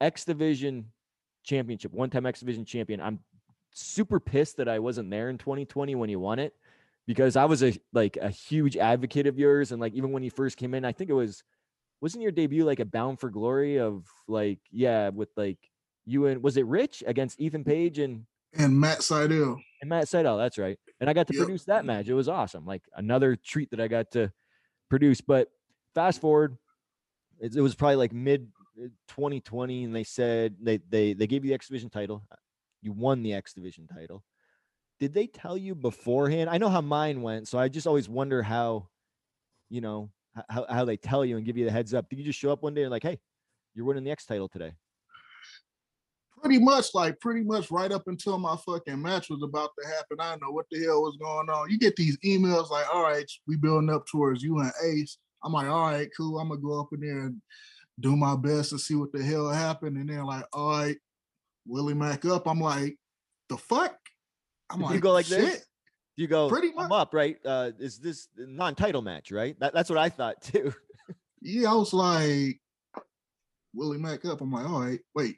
[0.01, 0.91] X Division
[1.43, 3.01] championship, one time X Division champion.
[3.01, 3.19] I'm
[3.71, 6.53] super pissed that I wasn't there in 2020 when you won it
[7.05, 9.71] because I was a like a huge advocate of yours.
[9.71, 11.43] And like even when you first came in, I think it was
[12.01, 15.57] wasn't your debut like a bound for glory of like yeah with like
[16.05, 19.59] you and was it Rich against Ethan Page and And Matt Sydal.
[19.81, 20.77] and Matt Sydal, that's right.
[20.99, 21.45] And I got to Yep.
[21.45, 22.07] produce that match.
[22.07, 22.65] It was awesome.
[22.65, 24.31] Like another treat that I got to
[24.89, 25.21] produce.
[25.21, 25.49] But
[25.95, 26.57] fast forward,
[27.39, 28.47] it, it was probably like mid
[29.07, 32.23] 2020, and they said they they they gave you the X Division title.
[32.31, 32.35] Uh,
[32.81, 34.23] You won the X Division title.
[34.99, 36.49] Did they tell you beforehand?
[36.49, 38.87] I know how mine went, so I just always wonder how,
[39.69, 40.09] you know,
[40.49, 42.09] how how they tell you and give you the heads up.
[42.09, 43.19] Did you just show up one day and like, hey,
[43.73, 44.73] you're winning the X title today?
[46.41, 50.17] Pretty much, like pretty much right up until my fucking match was about to happen.
[50.19, 51.71] I know what the hell was going on.
[51.71, 55.17] You get these emails like, all right, we building up towards you and Ace.
[55.43, 56.39] I'm like, all right, cool.
[56.39, 57.41] I'm gonna go up in there and
[57.99, 59.97] do my best to see what the hell happened.
[59.97, 60.97] And then like, all right,
[61.65, 62.47] Willie Mack up.
[62.47, 62.97] I'm like,
[63.49, 63.95] the fuck?
[64.69, 65.39] I'm Did like, you go like shit.
[65.39, 65.65] this?
[66.15, 66.91] You go Pretty I'm much.
[66.91, 67.37] up, right?
[67.45, 69.55] Uh, is this non-title match, right?
[69.59, 70.73] That, that's what I thought too.
[71.39, 72.59] Yeah, I was like,
[73.75, 74.41] Willie Mack up.
[74.41, 75.37] I'm like, all right, wait,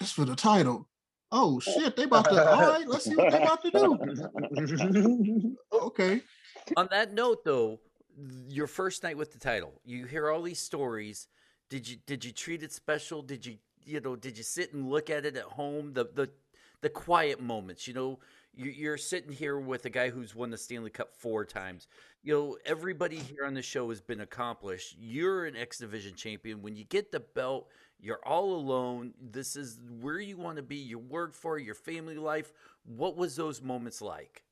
[0.00, 0.88] this for the title.
[1.30, 2.50] Oh shit, they about to.
[2.52, 5.56] All right, let's see what they about to do.
[5.72, 6.22] Okay.
[6.76, 7.78] On that note, though,
[8.48, 11.28] your first night with the title, you hear all these stories.
[11.68, 13.22] Did you did you treat it special?
[13.22, 15.92] Did you you know did you sit and look at it at home?
[15.92, 16.30] The the
[16.82, 18.18] the quiet moments, you know,
[18.54, 21.88] you- you're sitting here with a guy who's won the Stanley Cup four times.
[22.22, 24.94] You know, everybody here on the show has been accomplished.
[24.98, 26.62] You're an X Division champion.
[26.62, 29.14] When you get the belt, you're all alone.
[29.20, 30.76] This is where you want to be.
[30.76, 32.52] You work for your family life.
[32.84, 34.44] What was those moments like?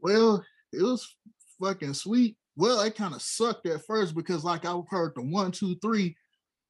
[0.00, 1.16] Well, it was
[1.60, 2.36] fucking sweet.
[2.60, 6.14] Well, it kind of sucked at first because like I heard the one, two, three,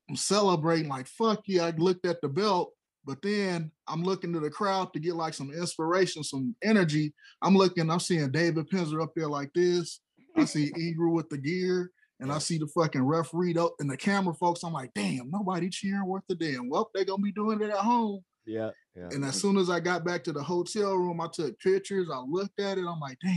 [0.09, 1.65] I'm celebrating like fuck yeah.
[1.65, 2.73] I looked at the belt,
[3.05, 7.13] but then I'm looking to the crowd to get like some inspiration, some energy.
[7.43, 10.01] I'm looking, I'm seeing David Penzer up there like this.
[10.37, 13.97] I see Egru with the gear, and I see the fucking referee though, and the
[13.97, 14.63] camera folks.
[14.63, 16.69] I'm like, damn, nobody cheering worth a damn.
[16.69, 18.21] Well, they gonna be doing it at home.
[18.47, 19.09] Yeah, yeah.
[19.11, 22.11] And as soon as I got back to the hotel room, I took pictures.
[22.15, 22.85] I looked at it.
[22.87, 23.35] I'm like, damn,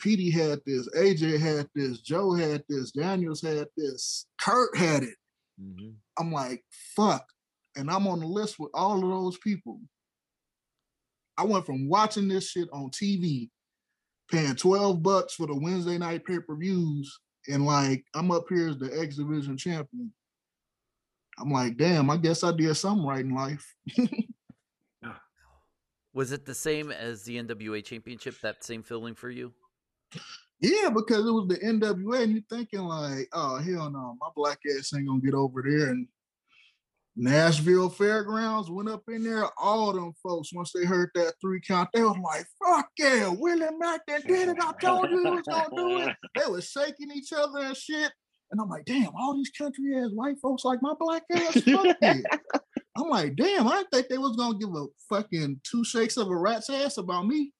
[0.00, 5.16] Petey had this, AJ had this, Joe had this, Daniels had this, Kurt had it.
[5.60, 5.94] Mhm.
[6.18, 6.64] I'm like,
[6.96, 7.24] fuck.
[7.76, 9.80] And I'm on the list with all of those people.
[11.36, 13.50] I went from watching this shit on TV,
[14.30, 19.00] paying 12 bucks for the Wednesday night pay-per-views, and like I'm up here as the
[19.00, 20.12] X Division champion.
[21.38, 23.74] I'm like, damn, I guess I did something right in life.
[26.12, 28.40] Was it the same as the NWA championship?
[28.40, 29.54] That same feeling for you?
[30.60, 34.58] Yeah, because it was the NWA, and you're thinking like, oh hell no, my black
[34.76, 35.88] ass ain't gonna get over there.
[35.88, 36.06] And
[37.16, 39.48] Nashville Fairgrounds went up in there.
[39.58, 43.66] All them folks, once they heard that three count, they was like, "Fuck yeah, Willie
[43.78, 44.56] Mack that did it!
[44.60, 48.12] I told you he was gonna do it." They was shaking each other and shit.
[48.50, 51.60] And I'm like, damn, all these country ass white folks like my black ass.
[51.60, 52.16] Fuck yeah.
[52.96, 56.28] I'm like, damn, I didn't think they was gonna give a fucking two shakes of
[56.28, 57.52] a rat's ass about me.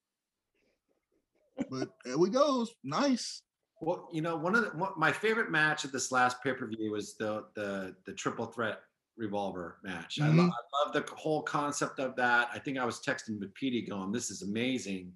[1.70, 2.72] But there we goes.
[2.84, 3.42] Nice.
[3.80, 6.66] Well, you know, one of the, one, my favorite match of this last pay per
[6.66, 8.80] view was the the the triple threat
[9.16, 10.20] revolver match.
[10.20, 10.50] I, lo- Mhm.
[10.50, 12.48] I love the whole concept of that.
[12.52, 15.12] I think I was texting with Petey going, "This is amazing,"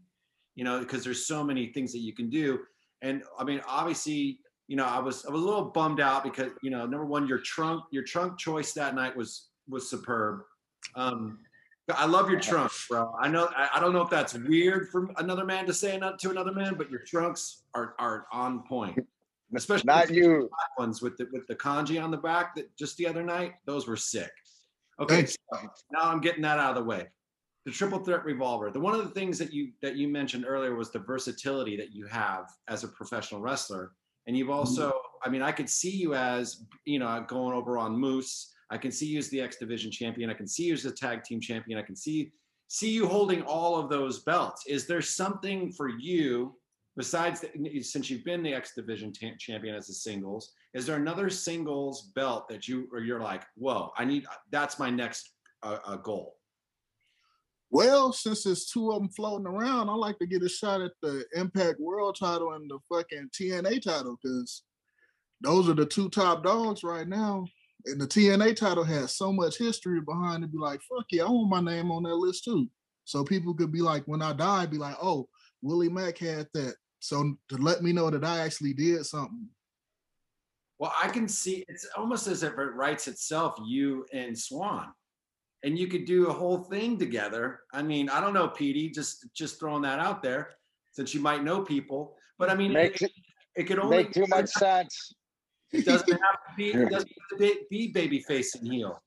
[0.54, 2.60] you know, because there's so many things that you can do.
[3.02, 6.52] And I mean, obviously, you know, I was I was a little bummed out because
[6.62, 10.40] you know, number one, your trunk your trunk choice that night was was superb.
[10.94, 11.38] Um,
[11.92, 13.14] I love your trunks, bro.
[13.20, 16.18] I know I, I don't know if that's weird for another man to say not
[16.20, 18.98] to another man, but your trunks are are on point.
[19.54, 20.48] Especially Not the you.
[20.50, 23.54] black ones with the with the kanji on the back that just the other night,
[23.66, 24.30] those were sick.
[25.00, 25.38] Okay, so
[25.92, 27.06] now I'm getting that out of the way.
[27.66, 28.70] The triple threat revolver.
[28.70, 31.92] The one of the things that you that you mentioned earlier was the versatility that
[31.92, 33.92] you have as a professional wrestler.
[34.26, 34.58] And you've mm-hmm.
[34.58, 34.92] also,
[35.22, 38.53] I mean, I could see you as, you know, going over on Moose.
[38.70, 40.30] I can see you as the X Division champion.
[40.30, 41.78] I can see you as the tag team champion.
[41.78, 42.32] I can see
[42.68, 44.64] see you holding all of those belts.
[44.66, 46.56] Is there something for you
[46.96, 50.52] besides the, since you've been the X Division ta- champion as a singles?
[50.72, 54.90] Is there another singles belt that you or you're like, whoa, I need that's my
[54.90, 55.30] next
[55.62, 56.36] uh, uh, goal?
[57.70, 60.92] Well, since there's two of them floating around, I like to get a shot at
[61.02, 64.62] the Impact World title and the fucking TNA title because
[65.40, 67.46] those are the two top dogs right now.
[67.86, 70.52] And the TNA title has so much history behind it.
[70.52, 72.68] Be like, fuck yeah, I want my name on that list too.
[73.04, 75.28] So people could be like, when I die, be like, oh,
[75.62, 76.74] Willie Mack had that.
[77.00, 79.48] So to let me know that I actually did something.
[80.78, 84.88] Well, I can see it's almost as if it writes itself, you and Swann.
[85.62, 87.60] And you could do a whole thing together.
[87.72, 90.50] I mean, I don't know, Petey, just just throwing that out there,
[90.92, 92.16] since you might know people.
[92.38, 93.12] But I mean, Makes it,
[93.56, 95.14] it it could only make too much sense.
[95.74, 96.70] It doesn't have to be.
[96.70, 99.02] It doesn't have to be, baby face and heel.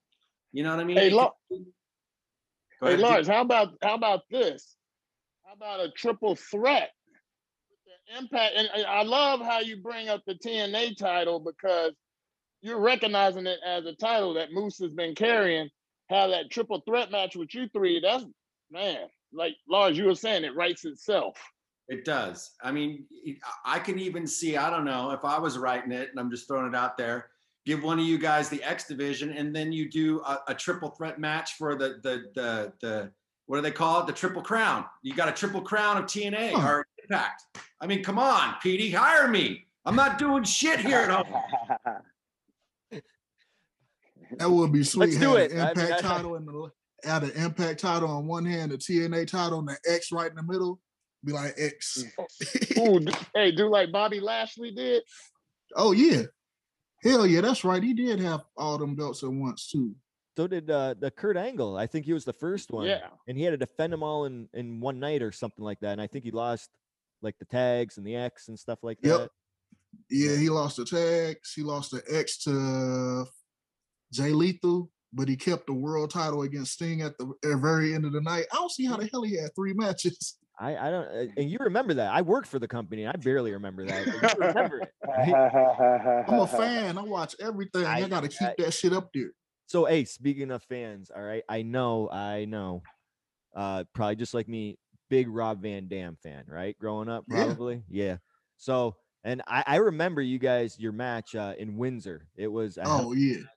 [0.51, 0.97] You know what I mean?
[0.97, 1.33] Hey, Lo-
[2.81, 4.75] Hey Lars, how about how about this?
[5.43, 6.91] How about a triple threat?
[8.07, 11.93] The impact, and and I love how you bring up the TNA title because
[12.61, 15.69] you're recognizing it as a title that Moose has been carrying.
[16.09, 17.99] Have that triple threat match with you three.
[17.99, 18.25] That's
[18.69, 21.37] man, like Lars, you were saying, it writes itself.
[21.89, 22.51] It does.
[22.61, 23.05] I mean,
[23.65, 26.47] I can even see, I don't know, if I was writing it and I'm just
[26.47, 27.29] throwing it out there,
[27.65, 30.89] give one of you guys the X division and then you do a, a triple
[30.89, 33.11] threat match for the, the, the, the,
[33.45, 34.07] what do they call it?
[34.07, 34.83] The triple crown.
[35.01, 36.67] You got a triple crown of TNA Huh.
[36.67, 37.43] or Impact.
[37.79, 39.65] I mean, come on, Petey, hire me.
[39.85, 41.33] I'm not doing shit here at home.
[44.39, 45.11] That would be sweet.
[45.11, 45.51] Let's do it.
[45.51, 46.69] the I mean, Impact I- title and the
[47.05, 50.35] add an Impact title on one hand, the TNA title, and the X right in
[50.35, 50.81] the middle.
[51.23, 52.03] Be like X.
[52.77, 52.99] Ooh,
[53.33, 55.03] hey, do like Bobby Lashley did.
[55.75, 56.23] Oh yeah,
[57.03, 57.81] hell yeah, that's right.
[57.83, 59.95] He did have all them belts at once too.
[60.37, 61.75] So did uh, the Kurt Angle.
[61.77, 62.85] I think he was the first one.
[62.85, 63.07] Yeah.
[63.27, 65.93] And he had to defend them all in, in one night or something like that.
[65.93, 66.69] And I think he lost
[67.23, 69.17] like the tags and the X and stuff like Yep.
[69.19, 69.29] that.
[70.11, 71.53] Yeah, he lost the tags.
[71.55, 73.25] He lost the X to
[74.13, 78.05] Jay Lethal, but he kept the world title against Sting at the at very end
[78.05, 78.45] of the night.
[78.51, 80.37] I don't see how the hell he had three matches.
[80.59, 82.11] I, I don't, uh, and you remember that.
[82.11, 84.07] I worked for the company I barely remember that.
[84.07, 84.13] you
[84.47, 84.89] remember it.
[85.07, 86.25] right?
[86.27, 86.97] I'm a fan.
[86.97, 87.85] I watch everything.
[87.85, 89.31] I, I- gotta keep I- that shit up there.
[89.67, 92.83] So, hey, speaking of fans, all right, I know, I know,
[93.53, 94.77] uh, probably just like me,
[95.09, 96.77] big Rob Van Dam fan, right?
[96.79, 98.15] Growing up, probably, yeah.
[98.55, 102.27] So, and I, I remember you guys your match uh, in Windsor.
[102.37, 103.39] It was Oh yeah.
[103.39, 103.47] match.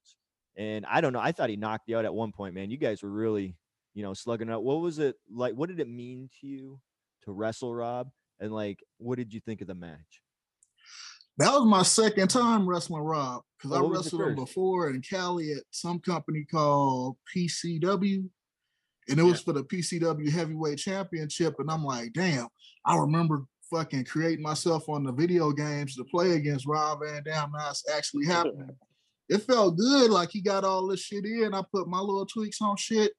[0.56, 1.20] And I don't know.
[1.20, 2.72] I thought he knocked you out at one point, man.
[2.72, 3.54] You guys were really,
[3.94, 4.64] you know, slugging out.
[4.64, 5.54] What was it like?
[5.54, 6.80] What did it mean to you
[7.24, 8.10] to wrestle Rob?
[8.40, 10.22] And like, what did you think of the match?
[11.38, 14.44] That was my second time wrestling Rob because Oh, I what was your wrestled him
[14.44, 18.28] before in Cali at some company called PCW.
[19.08, 21.54] And it was for the PCW Heavyweight Championship.
[21.58, 22.46] And I'm like, damn,
[22.84, 27.52] I remember fucking creating myself on the video games to play against Rob Van Dam.
[27.56, 28.70] Now it's actually happening.
[29.30, 30.10] It felt good.
[30.10, 31.54] Like he got all this shit in.
[31.54, 33.12] I put my little tweaks on shit.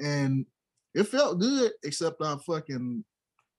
[0.00, 0.44] And
[0.92, 3.04] it felt good, except I fucking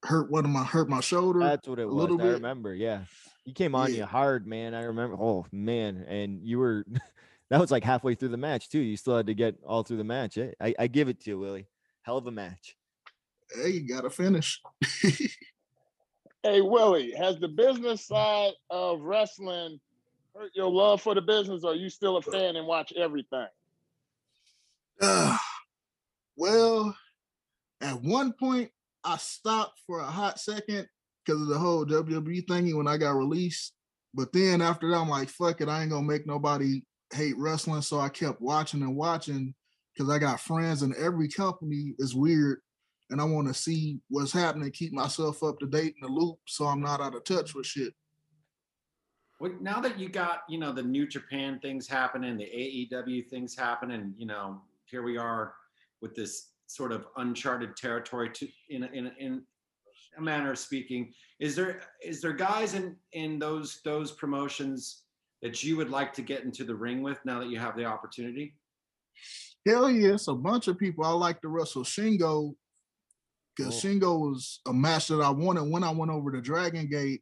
[0.03, 1.39] hurt one of my hurt my shoulder.
[1.39, 1.95] That's what it a was.
[1.95, 2.31] little I bit.
[2.33, 2.73] remember.
[2.75, 3.03] Yeah.
[3.45, 3.97] You came on Yeah.
[3.99, 4.73] you hard, man.
[4.73, 5.15] I remember.
[5.19, 6.05] Oh man.
[6.07, 6.85] And you were
[7.49, 8.79] that was like halfway through the match too.
[8.79, 10.37] You still had to get all through the match.
[10.37, 10.51] eh?
[10.61, 11.67] I, I give it to you, Willie.
[12.03, 12.75] Hell of a match.
[13.55, 14.61] Hey, you gotta finish.
[16.45, 19.79] Hey Willie, has the business side of wrestling
[20.35, 23.47] hurt your love for the business, or are you still a fan and watch everything?
[25.01, 25.37] Uh,
[26.35, 26.97] well,
[27.79, 28.71] at one point,
[29.05, 30.87] I stopped for a hot second
[31.25, 33.73] because of the whole WWE thingy when I got released.
[34.13, 36.81] But then after that, I'm like, fuck it, I ain't gonna make nobody
[37.13, 37.81] hate wrestling.
[37.81, 39.53] So I kept watching and watching
[39.93, 42.59] because I got friends in every company is weird.
[43.09, 46.39] And I want to see what's happening, keep myself up to date in the loop
[46.47, 47.93] so I'm not out of touch with shit.
[49.39, 53.55] Well, now that you got, you know, the New Japan things happening, the AEW things
[53.55, 55.53] happening, you know, here we are
[56.01, 59.45] with this sort of uncharted territory to in a- in in
[60.17, 61.13] a manner of speaking.
[61.39, 65.03] Is there is there guys in in those those promotions
[65.43, 67.85] that you would like to get into the ring with now that you have the
[67.85, 68.55] opportunity?
[69.65, 71.05] Hell yes, a bunch of people.
[71.05, 72.55] I like to wrestle Shingo
[73.55, 73.91] because Cool.
[73.91, 73.93] Oh.
[73.93, 77.21] Shingo was a match that I wanted when I went over to Dragon Gate,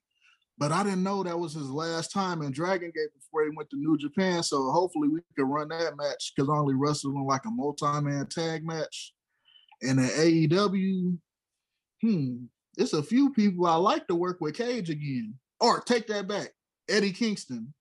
[0.57, 3.69] but I didn't know that was his last time in Dragon Gate before he went
[3.71, 4.41] to New Japan.
[4.43, 8.27] So hopefully we can run that match because I only wrestled in like a multi-man
[8.27, 9.13] tag match.
[9.81, 11.17] And in AEW,
[12.01, 12.35] hmm,
[12.77, 15.35] it's a few people I like to work with Cage again.
[15.59, 16.49] Or take that back,
[16.89, 17.73] Eddie Kingston.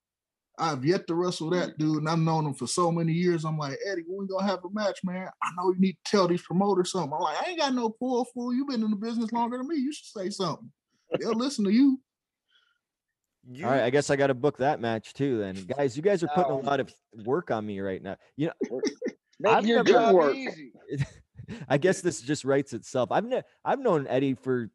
[0.59, 3.47] I've yet to wrestle that dude, and I've known him for so many years.
[3.47, 5.27] I'm like, Eddie, when we gonna have a match, man?
[5.43, 7.13] I know you need to tell these promoters something.
[7.15, 8.53] I'm like, I ain't got no pull, fool.
[8.53, 9.77] You've been in the business longer than me.
[9.77, 10.71] You should say something.
[11.19, 11.99] They'll listen to you.
[13.51, 15.39] You, All right, I guess I got to book that match too.
[15.39, 16.93] Then, guys, you guys are putting a lot of
[17.25, 18.17] work on me right now.
[18.37, 18.81] You know,
[19.41, 20.37] Make I've your never- job work.
[21.69, 23.11] I guess this just writes itself.
[23.13, 24.71] I've ne- I've known Eddie for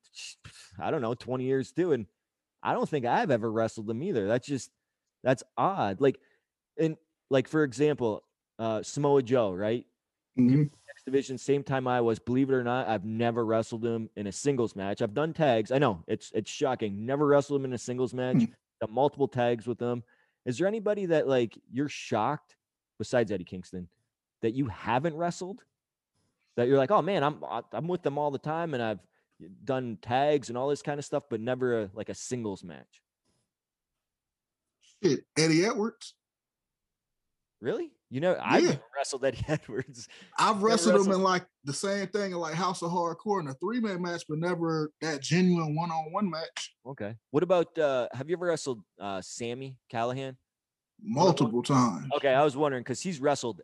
[0.80, 2.06] I don't know 20 years too, and
[2.64, 4.28] I don't think I've ever wrestled him either.
[4.28, 4.72] That's just
[5.24, 6.02] that's odd.
[6.02, 6.20] Like,
[6.80, 6.98] and
[7.30, 8.24] like for example,
[8.60, 9.86] uh Samoa Joe, right?
[10.38, 10.70] Mhm.
[10.90, 12.20] X division, same time I was.
[12.20, 15.02] Believe it or not, I've never wrestled him in a singles match.
[15.02, 15.72] I've done tags.
[15.72, 17.06] I know it's it's shocking.
[17.06, 18.38] Never wrestled him in a singles match.
[18.82, 20.04] Done multiple tags with him.
[20.46, 22.56] Is there anybody that like you're shocked
[23.00, 23.88] besides Eddie Kingston
[24.42, 25.64] that you haven't wrestled?
[26.56, 29.00] That you're like, oh man, I'm I'm with them all the time, and I've
[29.66, 33.02] done tags and all this kind of stuff, but never a, like a singles match.
[35.04, 36.14] Shit, Eddie Edwards.
[37.62, 37.92] Really?
[38.10, 38.78] You know, I've Yeah.
[38.96, 40.08] wrestled Eddie Edwards.
[40.38, 43.48] I've Never wrestled him in like the same thing in like House of Hardcore in
[43.48, 46.76] a three-man match, but never that genuine one-on-one match.
[46.86, 47.16] Okay.
[47.32, 50.38] What about uh have you ever wrestled uh Sami Callihan?
[51.02, 52.08] Multiple times.
[52.16, 53.62] Okay, I was wondering because he's wrestled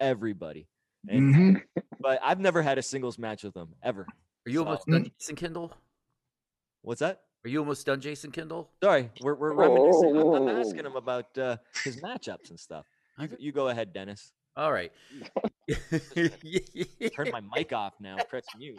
[0.00, 0.68] everybody.
[1.08, 1.62] And Mhm.
[2.02, 4.02] But I've never had a singles match with him ever.
[4.02, 5.72] are you So- almost done, Jason Kendall?
[6.82, 7.22] What's that?
[7.44, 8.70] Are you almost done, Jason Kendall?
[8.82, 10.16] Sorry, we're we're reminiscing.
[10.16, 10.60] I'm, I'm Oh.
[10.60, 12.86] asking him about uh, his matchups and stuff.
[13.18, 14.32] You, you go ahead, Dennis.
[14.56, 14.92] All right.
[17.16, 18.16] Turn my mic off now.
[18.28, 18.78] Press mute.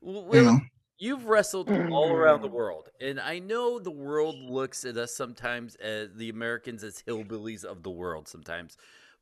[0.00, 0.60] Well, You
[1.02, 5.74] You've wrestled all around the world, and I know the world looks at us sometimes
[5.76, 8.76] as the Americans as hillbillies of the world sometimes.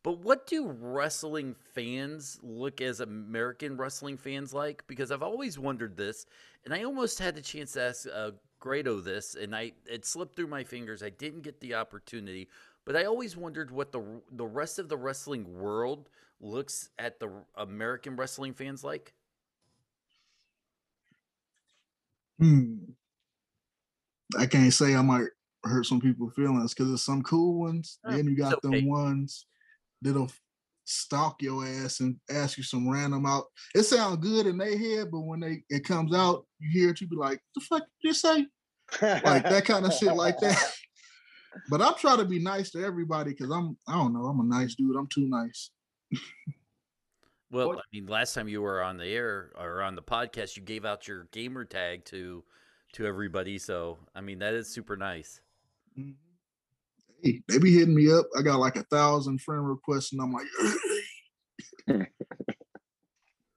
[0.08, 4.82] But what do wrestling fans look as American wrestling fans like?
[4.86, 6.24] Because I've always wondered this,
[6.64, 10.34] and I almost had the chance to ask uh, Grado this, and I it slipped
[10.34, 11.02] through my fingers.
[11.02, 12.48] I didn't get the opportunity,
[12.86, 16.08] but I always wondered what the the rest of the wrestling world
[16.40, 19.12] looks at the American wrestling fans like.
[22.38, 22.76] hmm.
[24.38, 25.28] I can't say I might
[25.64, 27.98] hurt some people's feelings because there's some cool ones.
[28.06, 28.80] Oh, then you got okay.
[28.80, 29.44] them ones
[30.02, 30.30] that'll
[30.84, 33.44] stalk your ass and ask you some random out.
[33.74, 37.00] It sounds good in their head, but when they it comes out, you hear it,
[37.00, 38.46] you be like, What "The fuck did you say?"
[39.02, 40.58] Like that kind of shit, like that.
[41.70, 44.44] But I'm trying to be nice to everybody because I'm I don't know I'm a
[44.44, 44.94] nice dude.
[44.96, 45.70] I'm too nice.
[47.50, 50.62] Well, I mean, last time you were on the air or on the podcast, you
[50.62, 52.44] gave out your gamer tag to
[52.92, 53.58] to everybody.
[53.58, 55.40] So, I mean, that is super nice.
[55.98, 56.14] Mhm.
[57.22, 58.26] Hey, they be hitting me up.
[58.36, 60.46] I got like a thousand friend requests, and I'm like,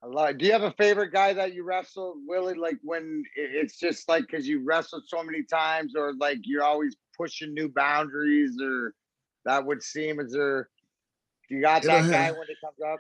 [0.03, 0.38] I love it.
[0.39, 2.55] Do you have a favorite guy that you wrestled, Willie?
[2.55, 6.95] Like when it's just like because you wrestled so many times, or like you're always
[7.18, 8.95] pushing new boundaries, or
[9.45, 10.70] that would seem as there.
[11.49, 12.99] You got It'll that guy have- when it comes up?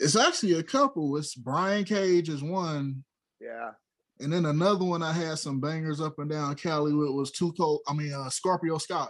[0.00, 1.16] it's actually a couple.
[1.16, 3.04] It's Brian Cage is one,
[3.40, 3.72] Yeah.
[4.20, 7.52] and then another one I had some bangers up and down Cali with was Too
[7.58, 7.80] Cold.
[7.88, 9.06] I mean, uh, Scorpio Sky.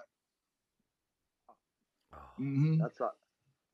[2.39, 3.11] Oh, hmm That's a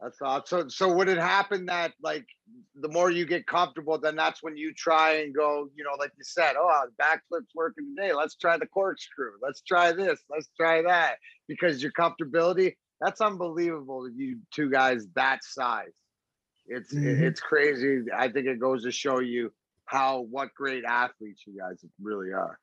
[0.01, 0.69] That's awesome.
[0.71, 2.27] So, so would it happen that like
[2.75, 6.13] the more you get comfortable, then that's when you try and go, you know, like
[6.17, 8.13] you said, oh, backflips working today.
[8.13, 9.33] Let's try the corkscrew.
[9.43, 10.21] Let's try this.
[10.29, 11.17] Let's try that.
[11.49, 14.09] Because your comfortability, that's unbelievable.
[14.11, 15.93] You two guys that size.
[16.67, 17.21] It's Mhm.
[17.21, 18.05] it's crazy.
[18.15, 19.53] I think it goes to show you
[19.87, 22.59] how what great athletes you guys really are.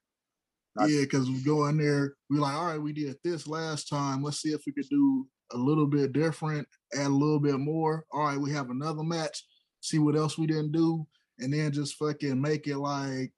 [0.75, 3.87] That's- Yeah, because we go in there, we're like, all right, we did this last
[3.89, 4.23] time.
[4.23, 8.05] Let's see if we could do a little bit different, add a little bit more.
[8.11, 9.45] All right, we have another match,
[9.81, 11.05] see what else we didn't do,
[11.39, 13.31] and then just fucking make it like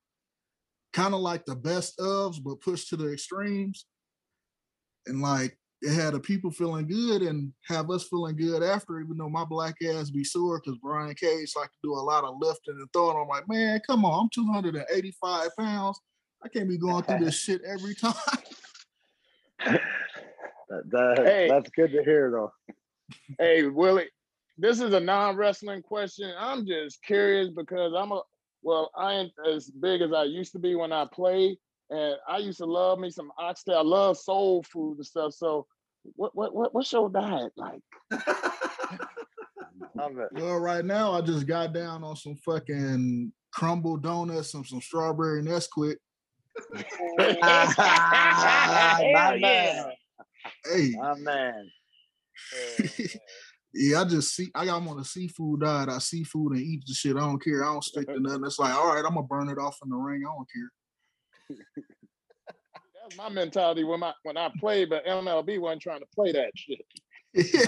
[0.94, 3.86] kind of like the best ofs, but push to the extremes.
[5.06, 9.18] And like it had the people feeling good and have us feeling good after, even
[9.18, 12.36] though my black ass be sore because Brian Cage like to do a lot of
[12.40, 13.18] lifting and throwing.
[13.18, 16.00] I'm like, man, come on, I'm 285 pounds.
[16.42, 18.14] I can't be going through this shit every time.
[20.92, 21.48] That, that- Hey.
[21.50, 22.52] That's good to hear though.
[23.38, 24.10] Hey, Willie,
[24.58, 26.34] this is a non-wrestling question.
[26.38, 28.22] I'm just curious because I'm a
[28.64, 31.58] well, I ain't as big as I used to be when I played,
[31.90, 33.80] and I used to love me some oxtail.
[33.80, 35.34] I love soul food and stuff.
[35.34, 35.68] So,
[36.16, 37.82] what what what what's your diet like?
[39.96, 40.30] Love it.
[40.32, 45.44] Well, right now I just got down on some fucking crumble donuts and some strawberry
[45.44, 45.98] Nesquik.
[46.74, 46.84] My
[49.14, 49.40] Hell man.
[49.40, 49.92] yeah.
[50.66, 51.70] Hey, My man.
[53.74, 55.90] yeah, I just see I got on a seafood diet.
[55.90, 57.16] I see food and eat the shit.
[57.16, 57.64] I don't care.
[57.64, 58.44] I don't stick to nothing.
[58.46, 60.24] It's like, all right, I'm gonna burn it off in the ring.
[60.26, 60.72] I don't care.
[63.04, 66.52] That's my mentality when I when I played, but MLB wasn't trying to play that
[66.56, 66.80] shit.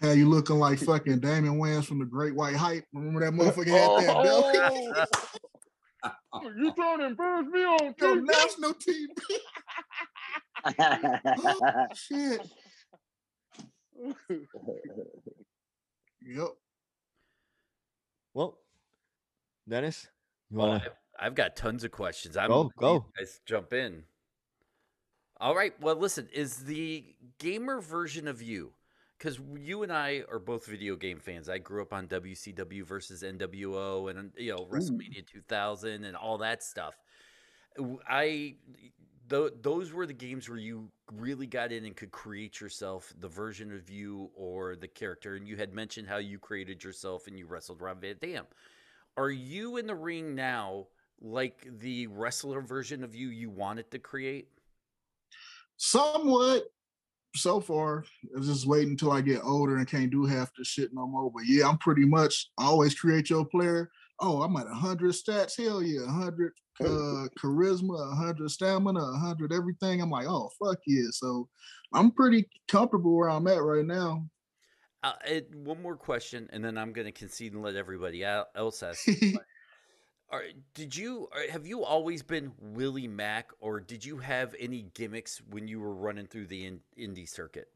[0.00, 2.84] Had you looking like fucking Damon Wayans from the Great White Hype.
[2.92, 4.54] Remember that motherfucker had that belly?
[4.56, 5.04] Oh.
[6.56, 8.24] You trying to embarrass me on Yo, TV?
[8.24, 9.06] national TV.
[10.78, 12.40] oh, shit.
[16.24, 16.48] Yep.
[18.34, 18.58] Well,
[19.68, 20.06] Dennis,
[20.50, 22.36] you Well, want I've, I've got tons of questions.
[22.36, 22.94] I'm Go, go.
[22.94, 24.04] you Guys, jump in.
[25.40, 25.78] All right.
[25.80, 26.28] Well, listen.
[26.32, 27.04] Is the
[27.38, 28.72] gamer version of you?
[29.22, 31.48] Because you and I are both video game fans.
[31.48, 36.38] I grew up on WCW versus NWO and uh, you know WrestleMania 2000 and all
[36.38, 36.96] that stuff.
[38.08, 38.56] I
[39.30, 43.28] th- those were the games where you really got in and could create yourself the
[43.28, 45.36] version of you or the character.
[45.36, 48.44] And you had mentioned how you created yourself and you wrestled Rob Van Dam.
[49.16, 50.88] Are you in the ring now
[51.20, 54.48] like the wrestler version of you you wanted to create?
[55.76, 56.64] Somewhat
[57.34, 58.04] so far.
[58.34, 61.30] I'm just waiting until I get older and can't do half the shit no more.
[61.30, 63.90] But yeah, I'm pretty much I always create your player.
[64.20, 65.56] Oh, I'm at 100 stats.
[65.56, 70.00] Hell yeah, 100 uh, charisma, 100 stamina, 100 everything.
[70.00, 71.08] I'm like, oh, fuck yeah.
[71.10, 71.48] So
[71.92, 74.26] I'm pretty comfortable where I'm at right now.
[75.04, 78.82] Uh, and one more question, and then I'm going to concede and let everybody else
[78.82, 79.04] ask.
[80.32, 84.86] Are, did you uh, have you always been Willie Mack, or did you have any
[84.94, 87.68] gimmicks when you were running through the in, indie circuit?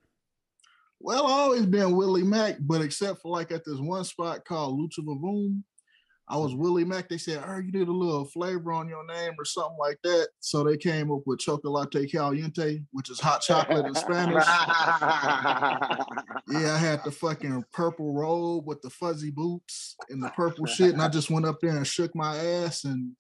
[0.99, 4.81] Well, I always been Willie Mack, but except for like at this one spot called
[4.81, 5.63] Lucha Vavoom,
[6.29, 7.09] I was Willie Mack.
[7.09, 10.29] They said, "Oh, you did a little flavor on your name or something like that."
[10.41, 14.45] So they came up with Chocolate Caliente, which is hot chocolate in Spanish.
[16.49, 20.93] Yeah, I had the fucking purple robe with the fuzzy boots and the purple shit,
[20.93, 23.16] and I just went up there and shook my ass and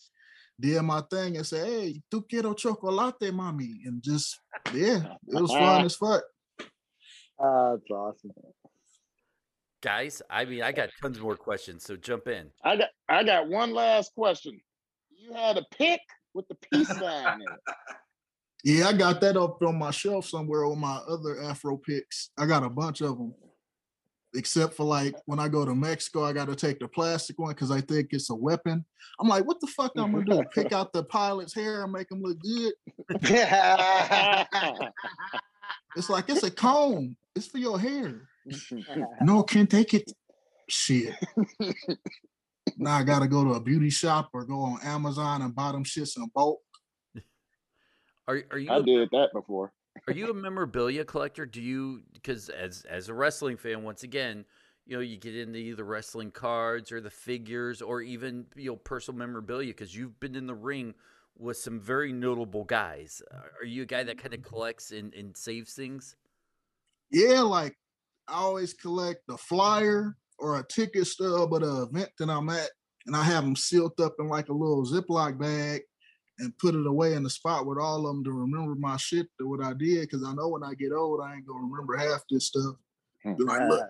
[0.60, 4.38] did my thing and said, "Hey, tu quiero chocolate, mommy," and just
[4.72, 6.22] yeah, it was fun as fuck.
[7.38, 8.30] Ah, that's awesome.
[9.86, 12.50] Guys, I mean, I got tons more questions, so jump in.
[12.64, 14.60] I got I got one last question.
[15.16, 16.00] You had a pick
[16.34, 17.76] with the peace sign in it.
[18.64, 22.30] Yeah, I got that up on my shelf somewhere with my other Afro picks.
[22.36, 23.32] I got a bunch of them.
[24.34, 27.50] Except for like when I go to Mexico, I got to take the plastic one
[27.50, 28.84] because I think it's a weapon.
[29.20, 30.42] I'm like, what the fuck I'm gonna do?
[30.52, 32.72] Pick out the pilot's hair and make him look good?
[35.96, 37.16] It's like it's a comb.
[37.34, 38.28] It's for your hair.
[39.20, 40.10] No, can't take it.
[40.68, 41.14] Shit.
[42.76, 45.84] now I gotta go to a beauty shop or go on Amazon and buy them
[45.84, 46.60] shits in bulk.
[48.28, 49.72] Are are you I a- did that before.
[50.08, 51.46] Are you a memorabilia collector?
[51.46, 54.44] Do you because as as a wrestling fan, once again,
[54.84, 58.76] you know, you get into either wrestling cards or the figures or even you know
[58.76, 60.94] personal memorabilia because you've been in the ring
[61.38, 63.22] with some very notable guys.
[63.32, 66.16] Uh, Are you a guy that kind of collects and, and saves things?
[67.10, 67.76] Yeah, like
[68.28, 72.70] I always collect the flyer or a ticket stub at an event that I'm at,
[73.06, 75.82] and I have them sealed up in like a little Ziploc bag.
[76.38, 79.26] and put it away in the spot with all of them to remember my shit
[79.40, 80.02] to what I did.
[80.02, 82.74] Because I know when I get old, I ain't gonna remember half this stuff.
[83.24, 83.88] Be like, look,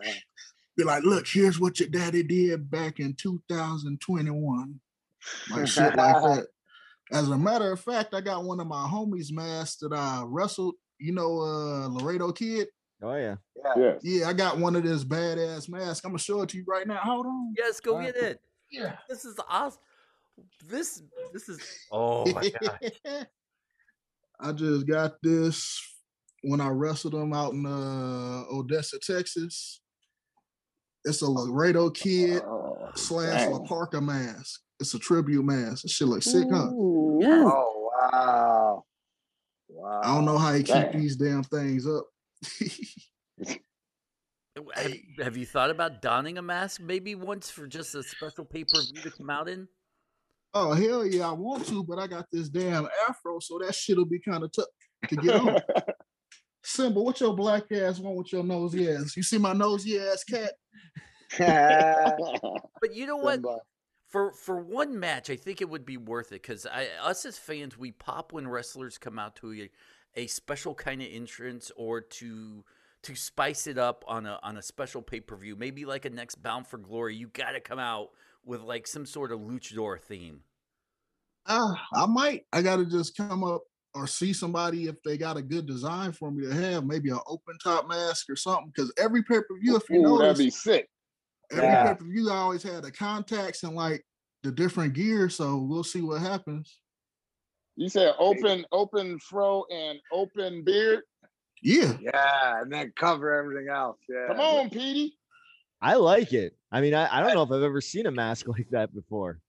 [0.76, 4.80] be like, look, here's what your daddy did back in 2021.
[5.51, 6.47] Like shit like that.
[7.12, 10.74] As a matter of fact, I got one of my homies masks that I wrestled.
[10.99, 12.68] You know, uh Laredo Kid.
[13.03, 13.36] Oh yeah.
[13.76, 13.94] Yeah.
[14.03, 16.05] Yeah, I got one of this badass mask.
[16.05, 16.99] I'm gonna show it to you right now.
[17.03, 17.55] Hold on.
[17.57, 18.24] Yes, go All get right.
[18.24, 18.40] it.
[18.70, 18.97] Yeah.
[19.09, 19.80] This is awesome.
[20.66, 21.61] This this is
[21.92, 23.26] oh my god.
[24.40, 25.80] I just got this
[26.42, 29.80] when I wrestled them out in uh, Odessa, Texas.
[31.05, 33.66] It's a Laredo Kid Oh, slash La dang.
[33.66, 34.61] Parka mask.
[34.80, 35.82] It's a tribute mask.
[35.82, 36.68] This shit looks sick, huh?
[36.72, 37.18] Ooh.
[37.22, 37.47] Yes.
[37.47, 38.84] Oh wow.
[39.68, 40.01] Wow.
[40.03, 42.07] I don't know how you keep these damn things up.
[44.74, 48.64] Have, have you thought about donning a mask maybe once for just a special pay
[48.64, 49.68] per view to come out in?
[50.57, 54.07] oh hell yeah, I want to, but I got this damn afro, so that shit'll
[54.07, 54.66] be kind of tough
[55.09, 55.61] to get on.
[56.64, 59.16] Simba, what your black ass want with your nosy ass?
[59.16, 60.53] You see my nosy ass cat?
[62.80, 63.34] But you know what?
[63.34, 63.59] Simba.
[64.09, 67.37] For for one match, I think it would be worth it because I us as
[67.37, 69.51] fans we pop when wrestlers come out to
[70.16, 72.64] a, a special kind of entrance or to
[73.02, 75.56] to spice it up on a on a special pay per view.
[75.56, 78.10] Maybe like a next Bound for Glory, you got to come out
[78.44, 80.44] with like some sort of luchador theme.
[81.46, 82.46] Ah, I might.
[82.52, 83.62] I gotta just come up
[83.94, 87.20] or see somebody if they got a good design for me to have, maybe an
[87.26, 88.72] open top mask or something.
[88.74, 90.88] Because every pay per view, if you Ooh, that'd notice, be sick.
[91.52, 91.82] every Yeah.
[91.82, 94.04] pay per view, I always had the contacts and like
[94.42, 95.28] the different gear.
[95.28, 96.80] So we'll see what happens.
[97.76, 101.02] You said open, open fro and open beard.
[101.62, 103.98] Yeah, Yeah, and then cover everything else.
[104.08, 104.26] Yeah.
[104.28, 105.16] Come on, Petey.
[105.80, 106.56] I like it.
[106.72, 109.40] I mean, I, I don't know if I've ever seen a mask like that before.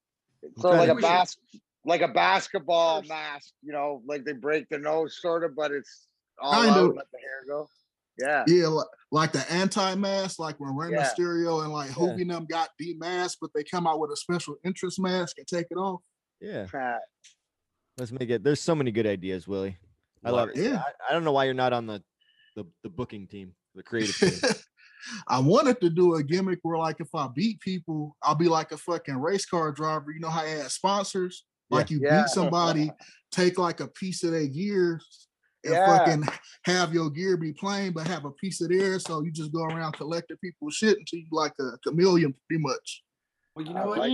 [0.59, 1.37] So like a we should- bas-
[1.85, 6.07] like a basketball mask, you know, like they break the nose sort of, but it's
[6.41, 6.95] all Kind out, of.
[6.97, 7.67] let the hair go.
[8.19, 8.43] Yeah.
[8.47, 11.03] yeah, like, like the anti mask, like when Rey Yeah.
[11.03, 11.95] Mysterio and like Yeah.
[11.95, 15.47] Juvi and them got demasked, but they come out with a special interest mask and
[15.47, 16.01] take it off.
[16.41, 16.65] Yeah,
[17.97, 18.43] let's make it.
[18.43, 19.77] There's so many good ideas, Willie.
[20.23, 20.57] I love it.
[20.57, 20.81] Yeah.
[20.85, 22.03] I, I don't know why you're not on the
[22.55, 24.31] the, the booking team, the creative team.
[25.27, 28.71] I wanted to do a gimmick where, like, if I beat people, I'll be like
[28.71, 30.11] a fucking race car driver.
[30.11, 31.45] You know how I had sponsors?
[31.69, 32.23] Like, you Yeah.
[32.23, 32.91] beat somebody,
[33.31, 34.99] take like a piece of their gear
[35.63, 35.97] and Yeah.
[35.97, 36.23] fucking
[36.63, 39.03] have your gear be plain, but have a piece of theirs.
[39.05, 43.03] So you just go around collecting people's shit until you like a chameleon, pretty much.
[43.55, 43.99] Well, you I know what?
[43.99, 44.11] like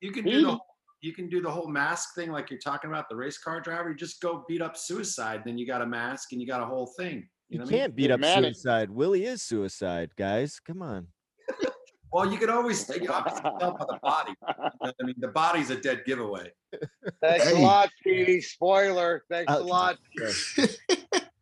[0.00, 0.66] You, can do the whole-
[1.02, 3.90] you can do the whole mask thing like you're talking about the race car driver.
[3.90, 6.64] You just go beat up suicide, then you got a mask and you got a
[6.64, 7.28] whole thing.
[7.48, 7.80] You You know what I mean?
[7.82, 8.54] can't beat up Manic.
[8.54, 8.88] suicide.
[8.90, 10.58] Willie is suicide, guys.
[10.60, 11.08] Come on.
[12.12, 14.32] Well, you can always you obviously tell by the body.
[14.46, 16.52] You know what I mean, the body's a dead giveaway.
[17.22, 17.58] Thanks Hey.
[17.58, 18.40] a lot, Petey.
[18.42, 19.24] Spoiler.
[19.30, 19.96] Thanks Uh, a lot.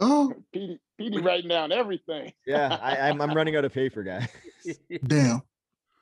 [0.00, 2.32] oh, Petey, Petey writing down everything.
[2.46, 4.28] Yeah, I, I'm I'm running out of paper, guys.
[5.06, 5.42] damn.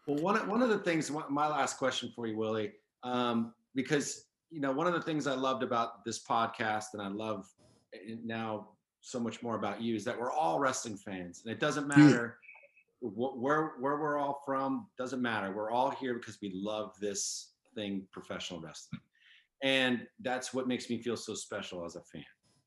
[0.08, 4.24] Well, one of, one of the things, my last question for you, Willie, um, because
[4.50, 7.46] you know one of the things I loved about this podcast, and I love
[8.24, 8.68] now
[9.02, 12.38] so much more about you, is that we're all wrestling fans, and it doesn't matter
[13.00, 14.86] wh- where where we're all from.
[14.96, 15.52] Doesn't matter.
[15.52, 19.02] We're all here because we love this thing, professional wrestling,
[19.62, 22.24] and that's what makes me feel so special as a fan.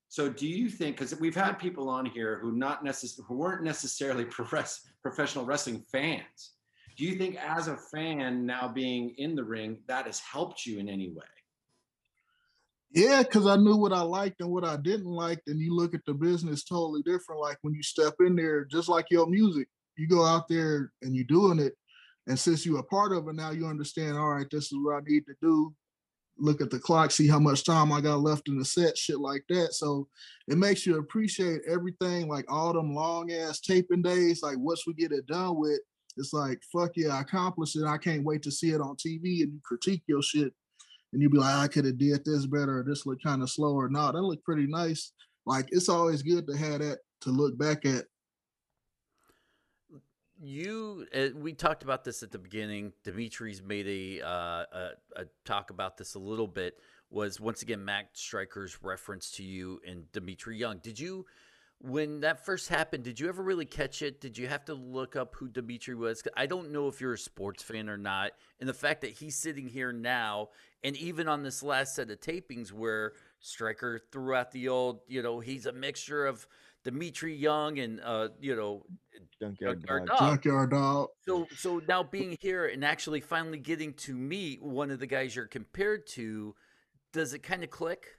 [0.10, 0.96] So, do you think?
[0.98, 5.84] Because we've had people on here who not necess- who weren't necessarily profess- professional wrestling
[5.92, 6.52] fans.
[6.98, 10.80] Do you think, as a fan now being in the ring, that has helped you
[10.80, 11.24] in any way?
[12.94, 15.42] Yeah, because I knew what I liked and what I didn't like.
[15.48, 17.40] And you look at the business totally different.
[17.40, 19.68] Like when you step in there, just like your music,
[19.98, 21.74] you go out there and you're doing it.
[22.28, 24.96] And since you're a part of it now, you understand, all right, this is what
[24.96, 25.74] I need to do.
[26.38, 29.20] Look at the clock, see how much time I got left in the set, shit
[29.20, 29.74] like that.
[29.74, 30.08] So
[30.48, 34.44] it makes you appreciate everything, like all them long ass taping days.
[34.44, 35.80] Like once we get it done with,
[36.18, 37.86] it's like, fuck yeah, I accomplished it.
[37.86, 40.54] I can't wait to see it on TV and you critique your shit
[41.14, 43.50] and you'd be like, I could have did this better, or this looked kind of
[43.50, 43.90] slower.
[43.90, 45.12] No, that looked pretty nice.
[45.46, 48.06] Like it's always good to have that to look back at.
[50.40, 55.26] you uh, we talked about this at the beginning Dmitri's made a, uh, a, a
[55.46, 56.76] talk about this a little bit
[57.10, 61.26] was once again Matt Striker's reference to you and Dmitri young did you
[61.84, 65.16] when that first happened did you ever really catch it did you have to look
[65.16, 66.24] up who Dmitri was?
[66.38, 69.36] i don't know if you're a sports fan or not and the fact that he's
[69.36, 70.50] sitting here now
[70.84, 75.22] and even on this last set of tapings where striker threw out the old you
[75.22, 76.48] know he's a mixture of
[76.84, 78.84] Dmitri young and uh you know
[79.40, 80.20] Junkyard Junkyard dog.
[80.20, 80.30] Dog.
[80.30, 81.10] Junkyard dog.
[81.26, 85.36] so so now being here and actually finally getting to meet one of the guys
[85.36, 86.56] you're compared to,
[87.12, 88.18] does it kind of click?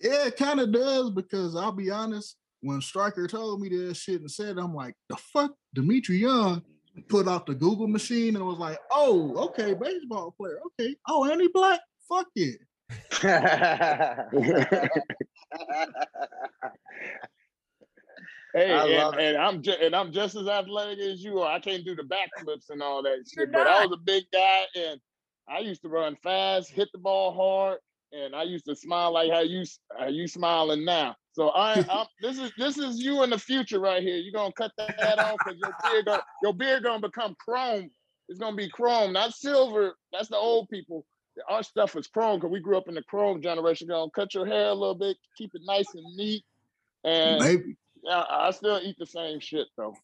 [0.00, 2.36] Yeah, it kind of does because I'll be honest.
[2.60, 7.00] When Striker told me this shit and said, I'm like, the fuck, Dmitri Young mm-hmm.
[7.02, 10.96] put out the Google machine and was like, oh, okay, baseball player, okay.
[11.06, 11.80] Oh, and he black?
[12.08, 12.58] Fuck it.
[18.56, 21.52] Hey, and, and I'm just and I'm just as athletic as you are.
[21.52, 24.24] I can't do the backflips and all that You're shit, but I was a big
[24.32, 24.98] guy and
[25.46, 27.80] I used to run fast, hit the ball hard,
[28.12, 29.64] and I used to smile like how you
[29.98, 31.16] how you smiling now.
[31.32, 34.16] So I, I'm this is this is you in the future right here.
[34.16, 37.90] You're gonna cut that off because your beard gonna, your beard gonna become chrome.
[38.28, 39.96] It's gonna be chrome, not silver.
[40.12, 41.06] That's the old people.
[41.48, 43.88] Our stuff is chrome because we grew up in the chrome generation.
[43.88, 46.44] You're gonna cut your hair a little bit, keep it nice and neat,
[47.04, 47.76] and Maybe.
[48.06, 49.94] Yeah, I still eat the same shit though.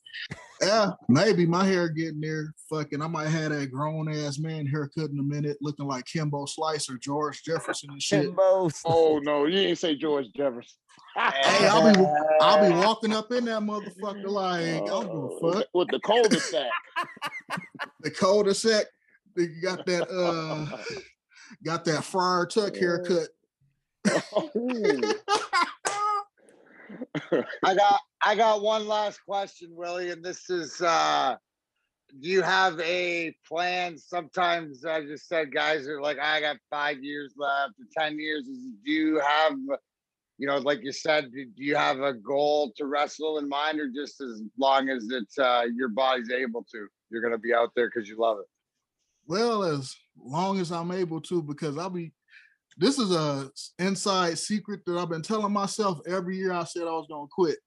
[0.61, 2.53] Yeah, maybe my hair getting there.
[2.71, 6.05] Fucking, I might have had that grown ass man haircut in a minute, looking like
[6.07, 8.27] Kimbo Slice or George Jefferson and shit.
[8.27, 8.69] Kimbo.
[8.85, 10.77] Oh no, you ain't say George Jefferson.
[11.17, 12.01] Hey, I'll be
[12.41, 15.67] I'll be walking up in that motherfucker like I don't give Oh, a fuck.
[15.75, 16.71] with the cul-de-sac.
[18.01, 18.87] The cul-de-sac,
[19.37, 20.77] they got that uh
[21.65, 23.29] got that friar tuck haircut.
[27.65, 31.37] I got I got one last question, Willie, and this is uh
[32.21, 33.97] do you have a plan?
[33.97, 38.45] Sometimes I just said guys are like, I got five years left or 10 years.
[38.45, 39.55] Do you have
[40.39, 43.89] you know, like you said, do you have a goal to wrestle in mind, or
[43.89, 47.89] just as long as it's uh your body's able to, you're gonna be out there
[47.89, 48.47] because you love it?
[49.27, 52.13] Well, as long as I'm able to, because I'll be
[52.77, 56.93] this is a inside secret that I've been telling myself every year I said I
[56.93, 57.59] was gonna quit.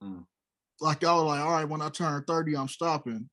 [0.00, 0.20] Hmm.
[0.80, 3.28] Like I was like, all right, when I turn 30, I'm stopping.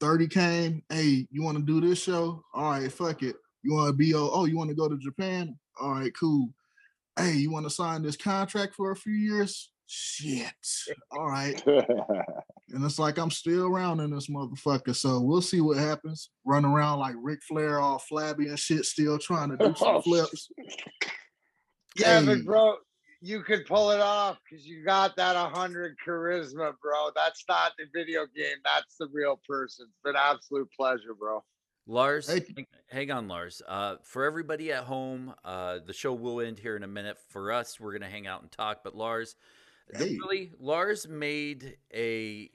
[0.00, 2.42] 30 came, hey, you want to do this show?
[2.54, 3.36] All right, fuck it.
[3.62, 5.58] You want to be oh, oh, you want to go to Japan?
[5.80, 6.50] All right, cool.
[7.18, 9.70] Hey, you want to sign this contract for a few years?
[9.86, 10.52] Shit.
[11.10, 11.62] All right.
[12.76, 14.94] And it's like I'm still around in this motherfucker.
[14.94, 16.28] So we'll see what happens.
[16.44, 20.00] Run around like Ric Flair, all flabby and shit, still trying to do some Oh,
[20.02, 20.50] flips.
[21.96, 22.42] Yeah, but Hey.
[22.42, 22.76] bro,
[23.22, 27.08] you could pull it off because you got that 100 charisma, bro.
[27.16, 28.58] That's not the video game.
[28.62, 29.86] That's the real person.
[29.88, 31.42] It's been an absolute pleasure, bro.
[31.86, 32.54] Lars, Thank you.
[32.58, 33.62] hang- hang on, Lars.
[33.66, 37.16] Uh, for everybody at home, uh, the show will end here in a minute.
[37.30, 38.80] For us, we're gonna hang out and talk.
[38.84, 39.34] But Lars,
[39.94, 40.18] Hey.
[40.18, 42.50] really, Lars made a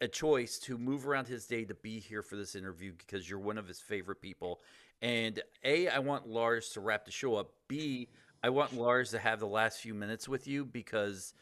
[0.00, 3.38] a choice to move around his day to be here for this interview because you're
[3.38, 4.60] one of his favorite people.
[5.02, 7.50] And a, I want Lars to wrap the show up.
[7.68, 8.08] B,
[8.42, 11.34] I want Lars to have the last few minutes with you because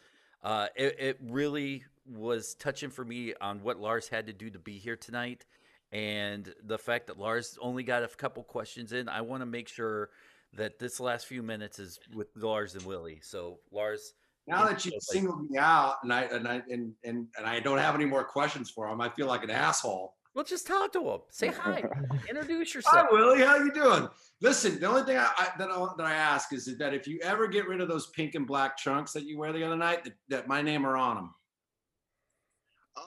[0.43, 4.59] uh, it, it really was touching for me on what Lars had to do to
[4.59, 5.47] be here tonight.
[5.91, 9.69] And the fact that Lars only got a couple questions in, I want to make
[9.69, 10.11] sure
[10.55, 13.21] that this last few minutes is with Lars and Willie.
[13.23, 14.15] So, Lars,
[14.47, 14.99] Now that you Okay.
[15.01, 18.25] singled me out and I and I and, and and I don't have any more
[18.25, 20.15] questions for him, I feel like an asshole.
[20.35, 21.21] well, just talk to him.
[21.31, 21.83] Say hi.
[22.29, 23.07] Introduce yourself.
[23.11, 23.15] Hi.
[23.15, 23.43] Willie.
[23.43, 24.09] How you doing?
[24.43, 27.19] Listen, the only thing I, I, that, I, that I ask is that if you
[27.23, 30.05] ever get rid of those pink and black trunks that you wear the other night,
[30.05, 31.35] that, that my name are on them.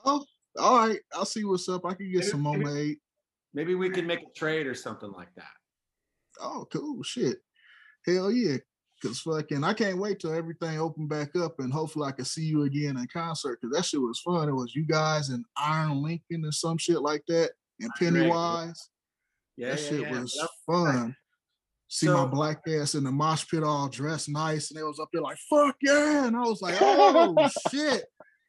[0.06, 0.26] Oh,
[0.58, 1.00] all right.
[1.14, 1.86] I'll see what's up.
[1.86, 2.98] I can get some more made.
[3.54, 5.46] Maybe we can make a trade or something like that.
[6.42, 7.04] Oh, cool.
[7.04, 7.38] Shit.
[8.06, 8.58] Hell yeah.
[9.04, 12.44] Cause fucking I can't wait till everything open back up and hopefully I can see
[12.44, 13.62] you again in concert.
[13.62, 14.50] Cause that shit was fun.
[14.50, 17.52] It was you guys and Iron Lincoln and some shit like that.
[17.80, 18.90] And Pennywise.
[19.56, 20.20] Yeah, that yeah, shit yeah.
[20.20, 20.50] was Yep.
[20.66, 21.16] fun.
[21.90, 25.08] See my black ass in the mosh pit all dressed nice, and they was up
[25.14, 27.34] there like "fuck yeah," and I was like, "Oh
[27.72, 28.04] shit!"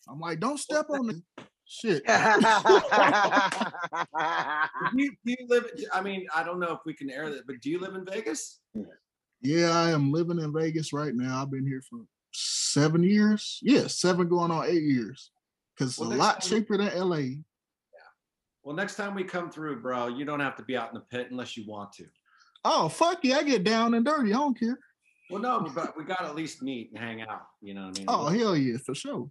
[0.09, 1.23] I'm like, "Don't step on the
[1.65, 2.03] shit."
[4.97, 5.71] Do you, do you live?
[5.93, 8.05] I mean, I don't know if we can air that, but do you live in
[8.05, 8.59] Vegas?
[9.41, 11.43] Yeah, I am living in Vegas right now.
[11.43, 12.01] I've been here for
[12.32, 13.59] seven years.
[13.62, 15.30] Yeah, seven going on eight years.
[15.78, 17.16] Cause it's Well, a lot time- cheaper than LA.
[17.18, 17.39] Yeah.
[18.64, 21.05] Well, next time we come through, bro, you don't have to be out in the
[21.16, 22.07] pit unless you want to.
[22.64, 24.32] Oh fuck yeah, I get down and dirty.
[24.32, 24.78] I don't care.
[25.30, 27.43] Well, no, but we got to at least meet and hang out.
[27.61, 28.07] You know what I mean?
[28.09, 29.30] Oh hell yeah, for sure.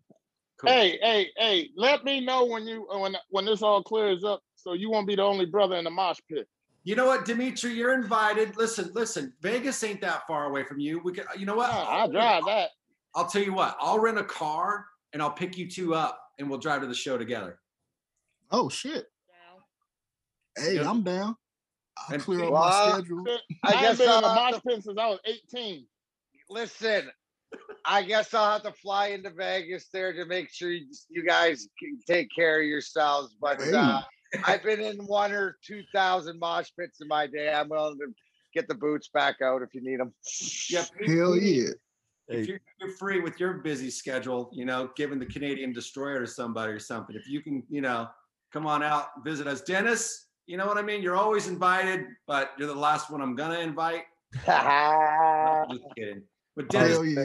[0.59, 0.71] Cool.
[0.71, 1.69] Hey, hey, hey!
[1.75, 5.15] Let me know when you when when this all clears up, so you won't be
[5.15, 6.47] the only brother in the mosh pit.
[6.88, 8.55] You know what, Dmitri, you're invited.
[8.55, 9.33] Listen, listen.
[9.41, 11.01] Vegas ain't that far away from you.
[11.03, 11.25] We can.
[11.38, 11.69] You know what?
[11.69, 12.69] Ah, I'll drive that.
[13.13, 13.75] I'll tell you what.
[13.81, 16.93] I'll rent a car and I'll pick you two up and we'll drive to the
[16.95, 17.59] show together.
[18.51, 19.07] Oh shit.
[20.57, 20.89] Hey, Yeah.
[20.89, 21.35] I'm down.
[22.07, 23.25] I'll And clear up Well, my schedule.
[23.27, 23.39] I
[23.73, 25.19] I, guess been in I'll a mosh pit since I was
[25.53, 25.85] 18.
[26.49, 27.09] Listen,
[27.83, 31.67] I guess I'll have to fly into Vegas there to make sure you, you guys
[31.77, 33.35] can take care of yourselves.
[33.41, 33.73] But Hey.
[33.75, 34.03] uh,
[34.45, 37.51] I've been in one or two thousand mosh pits in my day.
[37.53, 38.07] I'm willing to
[38.53, 40.13] get the boots back out if you need them.
[40.69, 41.69] Yeah, Hell yeah.
[42.30, 42.43] If Hey.
[42.51, 46.73] you're, you're free with your busy schedule, you know, giving the Canadian destroyer to somebody
[46.73, 48.07] or something, if you can, you know,
[48.51, 49.61] come on out, visit us.
[49.61, 51.01] Dennis, you know what I mean?
[51.01, 54.03] You're always invited, but you're the last one I'm gonna invite.
[54.47, 56.21] I'm just kidding.
[56.55, 57.23] But Dennis, yeah.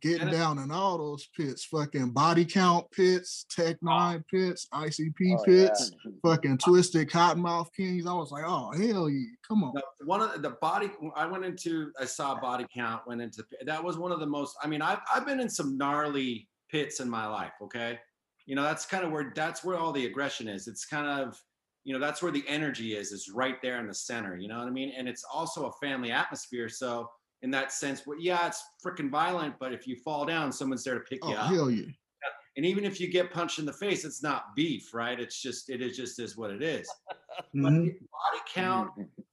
[0.00, 3.86] Getting Dennis- down in all those pits, fucking body count pits, Tech oh.
[3.86, 5.92] Nine pits, ICP Oh, pits,
[6.24, 8.06] fucking Twiztid Cottonmouth Kings.
[8.06, 9.72] I was like, oh hell yeah, come on.
[9.74, 13.44] No, one of the, the body I went into, I saw body count, went into
[13.64, 14.56] that was one of the most.
[14.62, 17.52] I mean, I've I've been in some gnarly pits in my life.
[17.62, 17.98] Okay,
[18.46, 20.68] you know that's kind of where that's where all the aggression is.
[20.68, 21.36] It's kind of
[21.84, 24.36] you know that's where the energy is is right there in the center.
[24.36, 24.92] You know what I mean?
[24.96, 26.68] And it's also a family atmosphere.
[26.68, 27.08] So
[27.42, 30.94] in that sense, well, yeah, it's freaking violent, but if you fall down, someone's there
[30.94, 31.50] to pick Oh you up.
[31.50, 31.86] hell yeah.
[32.56, 35.18] And even if you get punched in the face, it's not beef, right?
[35.18, 36.88] It's just it is just is what it is.
[37.54, 37.84] But Mhm.
[37.98, 38.90] body count,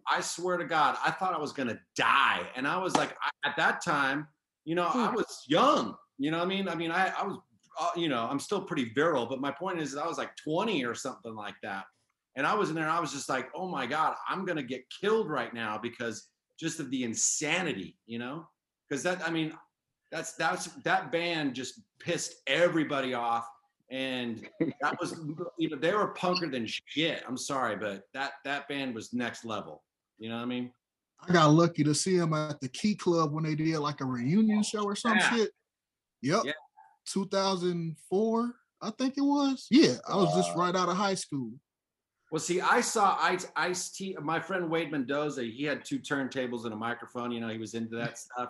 [0.10, 3.30] I swear to God, I thought I was gonna die, and I was like, I,
[3.47, 4.28] at that time,
[4.66, 5.95] you know, I was young.
[6.18, 7.39] You know, what I mean, I mean, I, I was,
[7.80, 10.84] uh, you know, I'm still pretty virile, but my point is, I was like 20
[10.86, 11.86] or something like that,
[12.36, 14.64] and I was in there, and I was just like, oh my God, I'm gonna
[14.64, 16.30] get killed right now because
[16.60, 18.47] just of the insanity, you know,
[18.88, 19.53] because that, I mean,
[20.12, 23.47] that's that's that band just pissed everybody off.
[23.91, 24.47] And
[24.82, 25.20] that was,
[25.57, 27.24] you know, they were punker than shit.
[27.28, 29.84] I'm sorry, but that that band was next level.
[30.18, 30.72] You know what I mean?
[31.28, 34.05] I got lucky to see them at the Key Club when they did like a
[34.05, 35.30] reunion show or some Yeah.
[35.36, 35.51] shit.
[36.22, 36.41] Yep.
[36.45, 36.51] Yeah.
[37.07, 39.68] 2004, I think it was.
[39.70, 40.60] Yeah, I was just uh.
[40.60, 41.51] right out of high school.
[42.32, 44.15] Well, see, I saw Ice Ice T.
[44.21, 45.43] My friend Wade Mendoza.
[45.43, 47.32] He had two turntables and a microphone.
[47.32, 48.49] You know, he was into that stuff,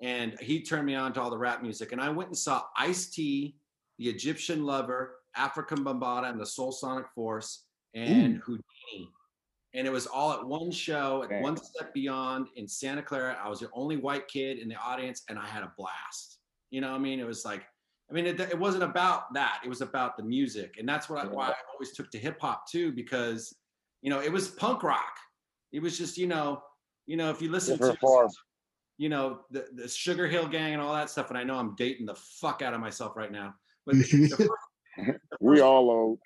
[0.00, 1.92] and he turned me on to all the rap music.
[1.92, 3.56] And I went and saw Ice T,
[3.98, 7.64] the Egyptian Lover, Afrika Bambaataa, and the Soul Sonic Force,
[7.94, 9.08] and Whodini.
[9.74, 11.42] And it was all at one show at Damn.
[11.42, 13.36] one step beyond in Santa Clara.
[13.42, 16.38] I was the only white kid in the audience, and I had a blast.
[16.70, 17.64] You know, what I mean, it was like,
[18.10, 19.60] I mean, it, it wasn't about that.
[19.64, 22.40] It was about the music, and that's what I, why I always took to hip
[22.40, 23.54] hop too, because
[24.02, 25.14] you know it was punk rock.
[25.72, 26.62] It was just you know,
[27.06, 28.30] you know, if you listen Different to form.
[28.96, 31.74] you know the, the Sugar Hill Gang and all that stuff, and I know I'm
[31.76, 33.54] dating the fuck out of myself right now,
[33.84, 34.36] but the, the
[34.98, 36.18] first, We all old.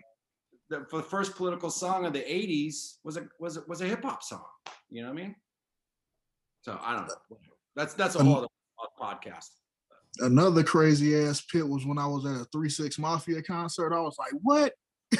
[0.70, 3.86] the, for the first political song of the '80s was a was a, was a
[3.86, 4.44] hip hop song.
[4.88, 5.34] You know what I mean?
[6.60, 7.38] So I don't know.
[7.74, 8.48] That's that's a Um, whole other
[9.00, 9.48] podcast.
[10.20, 13.94] Another crazy ass pit was when I was at a 3 6 Mafia concert.
[13.94, 14.72] I was like, what?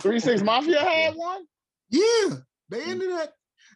[0.00, 1.44] Three Six Mafia had one.
[1.90, 2.36] Yeah,
[2.68, 2.90] they hmm.
[2.90, 3.32] ended that.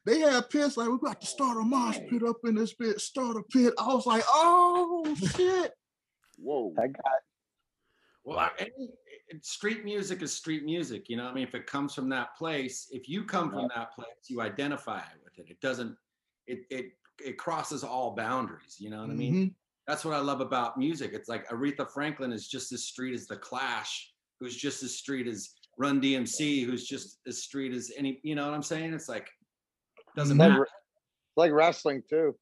[0.07, 3.01] They had pits like we got to start a mosh pit up in this pit,
[3.01, 3.74] start a pit.
[3.78, 5.72] I was like, oh shit.
[6.38, 6.72] Whoa.
[6.78, 7.05] I got
[8.24, 8.51] Well, Wow.
[8.59, 8.88] any,
[9.43, 11.09] street music is street music.
[11.09, 13.68] You know, what I mean, if it comes from that place, if you come from
[13.74, 15.51] that place, you identify with it.
[15.51, 15.97] It doesn't.
[16.47, 18.76] It it it crosses all boundaries.
[18.78, 19.34] You know what I mean?
[19.34, 19.49] Mm-hmm.
[19.91, 21.11] That's what I love about music.
[21.14, 25.26] It's like Aretha Franklin is just as street as The Clash, who's just as street
[25.26, 28.20] as Run DMC, who's just as street as any.
[28.22, 28.93] You know what I'm saying?
[28.95, 29.26] It's like
[30.14, 30.61] doesn't Like, matter.
[30.61, 30.66] re-
[31.36, 32.36] like wrestling too.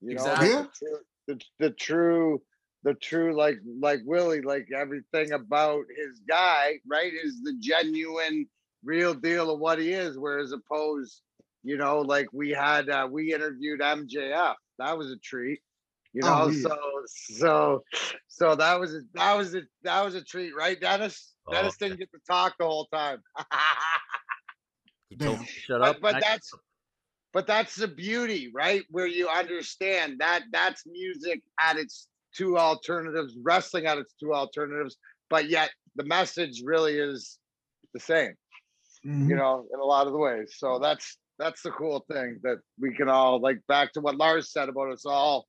[0.00, 0.52] You Exactly.
[0.52, 2.42] like the, true, the, the true,
[2.82, 8.48] the true, like like Willie, like everything about his guy, right, is the genuine,
[8.82, 10.18] real deal of what he is.
[10.18, 11.22] Whereas opposed,
[11.62, 14.54] you know, like we had, uh, we interviewed MJF.
[14.80, 15.60] That was a treat.
[16.12, 16.62] You know, Oh, yeah.
[16.62, 17.84] so so
[18.28, 21.34] so that was a, that was a that was a treat, right, Dennis?
[21.46, 23.18] Oh, Dennis didn't get to talk the whole time.
[25.08, 26.00] He told me to shut but, up.
[26.00, 26.52] but and I- that's
[27.32, 33.36] but that's the beauty right where you understand that that's music at its two alternatives
[33.42, 34.96] wrestling at its two alternatives
[35.28, 37.38] but yet the message really is
[37.92, 38.34] the same
[39.04, 39.28] Mhm.
[39.30, 42.58] you know in a lot of the ways so that's that's the cool thing that
[42.78, 45.46] we can all like back to what lars said about us all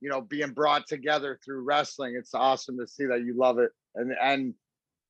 [0.00, 3.70] you know being brought together through wrestling it's awesome to see that you love it
[3.94, 4.54] and and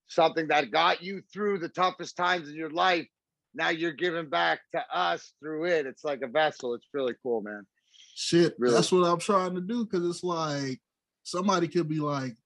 [0.08, 3.06] something that got you through the toughest times in your life
[3.54, 7.40] now you're giving back to us through it it's like a vessel it's really cool
[7.40, 7.66] man
[8.14, 8.74] Shit, Really?
[8.74, 10.78] that's what I'm trying to do because it's like
[11.22, 12.36] somebody could be like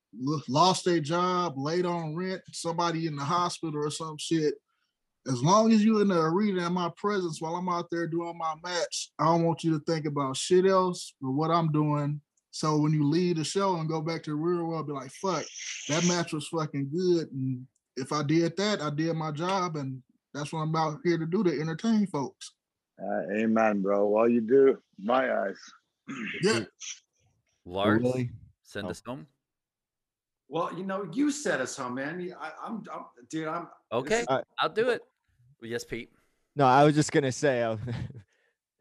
[0.48, 4.54] lost their job, late on rent, somebody in the hospital or some shit.
[5.26, 8.38] As long as you're in the arena in my presence while I'm out there doing
[8.38, 12.20] my match, I don't want you to think about shit else but what I'm doing.
[12.54, 15.10] So when you leave the show and go back to the real world, be like,
[15.10, 15.42] fuck,
[15.88, 17.28] that match was fucking good.
[17.32, 19.74] And if I did that, I did my job.
[19.74, 20.00] And
[20.32, 22.52] that's what I'm out here to do to entertain folks.
[23.02, 25.58] uh, amen bro well you do my eyes
[26.42, 26.60] Yeah.
[27.66, 28.30] Lars, Really?
[28.62, 28.90] send Oh.
[28.90, 29.26] us home.
[30.48, 32.32] Well, you know, you set us home, man.
[32.40, 33.48] I, I'm, I'm, dude.
[33.48, 34.26] I'm Okay, is-
[34.60, 35.00] I'll do it.
[35.60, 36.10] Yes, Pete.
[36.54, 37.62] No, I was just gonna say,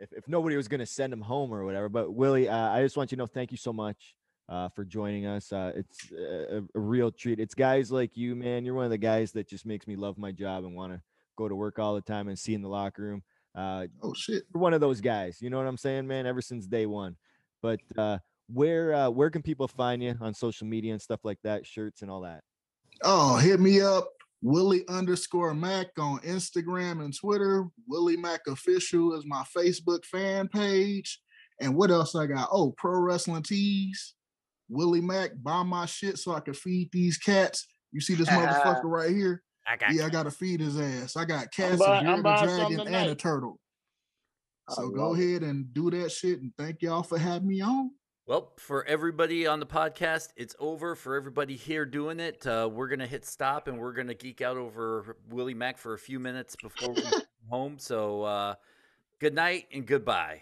[0.04, 1.89] if, if nobody was going to send him home or whatever.
[1.89, 4.16] But Willie, uh, I just want you to know, thank you so much
[4.49, 5.51] uh, for joining us.
[5.51, 7.39] Uh, it's a, a real treat.
[7.39, 8.66] It's guys like you, man.
[8.66, 11.01] You're one of the guys that just makes me love my job and want to
[11.38, 13.24] go to work all the time and see in the locker room.
[13.56, 15.38] Uh, oh shit, you're one of those guys.
[15.41, 16.26] You know what I'm saying, man?
[16.26, 17.16] Ever since day one.
[17.62, 18.18] But uh,
[18.51, 22.01] where uh, where can people find you on social media and stuff like that, shirts
[22.01, 22.41] and all that?
[23.04, 24.10] Oh, hit me up,
[24.44, 27.66] Willie underscore Mack on Instagram and Twitter.
[27.88, 31.22] Willie Mack official is my Facebook fan page.
[31.62, 32.50] And what else I got?
[32.52, 34.16] Oh, pro wrestling tees.
[34.68, 37.66] Willie Mack, buy my shit so I can feed these cats.
[37.94, 39.41] You see this motherfucker right here?
[39.66, 41.16] I got yeah, I gotta feed his ass.
[41.16, 43.62] I got cats, a dragon, and a turtle.
[44.72, 47.91] So go ahead and do that shit and thank y'all for having me on.
[48.26, 50.95] Well, for everybody on the podcast, it's over.
[50.95, 54.55] For everybody here doing it, uh, we're gonna hit stop and we're gonna geek out
[54.55, 57.80] over Willie Mack for a few minutes before we come home.
[57.80, 58.55] So, uh,
[59.19, 60.41] good night and goodbye.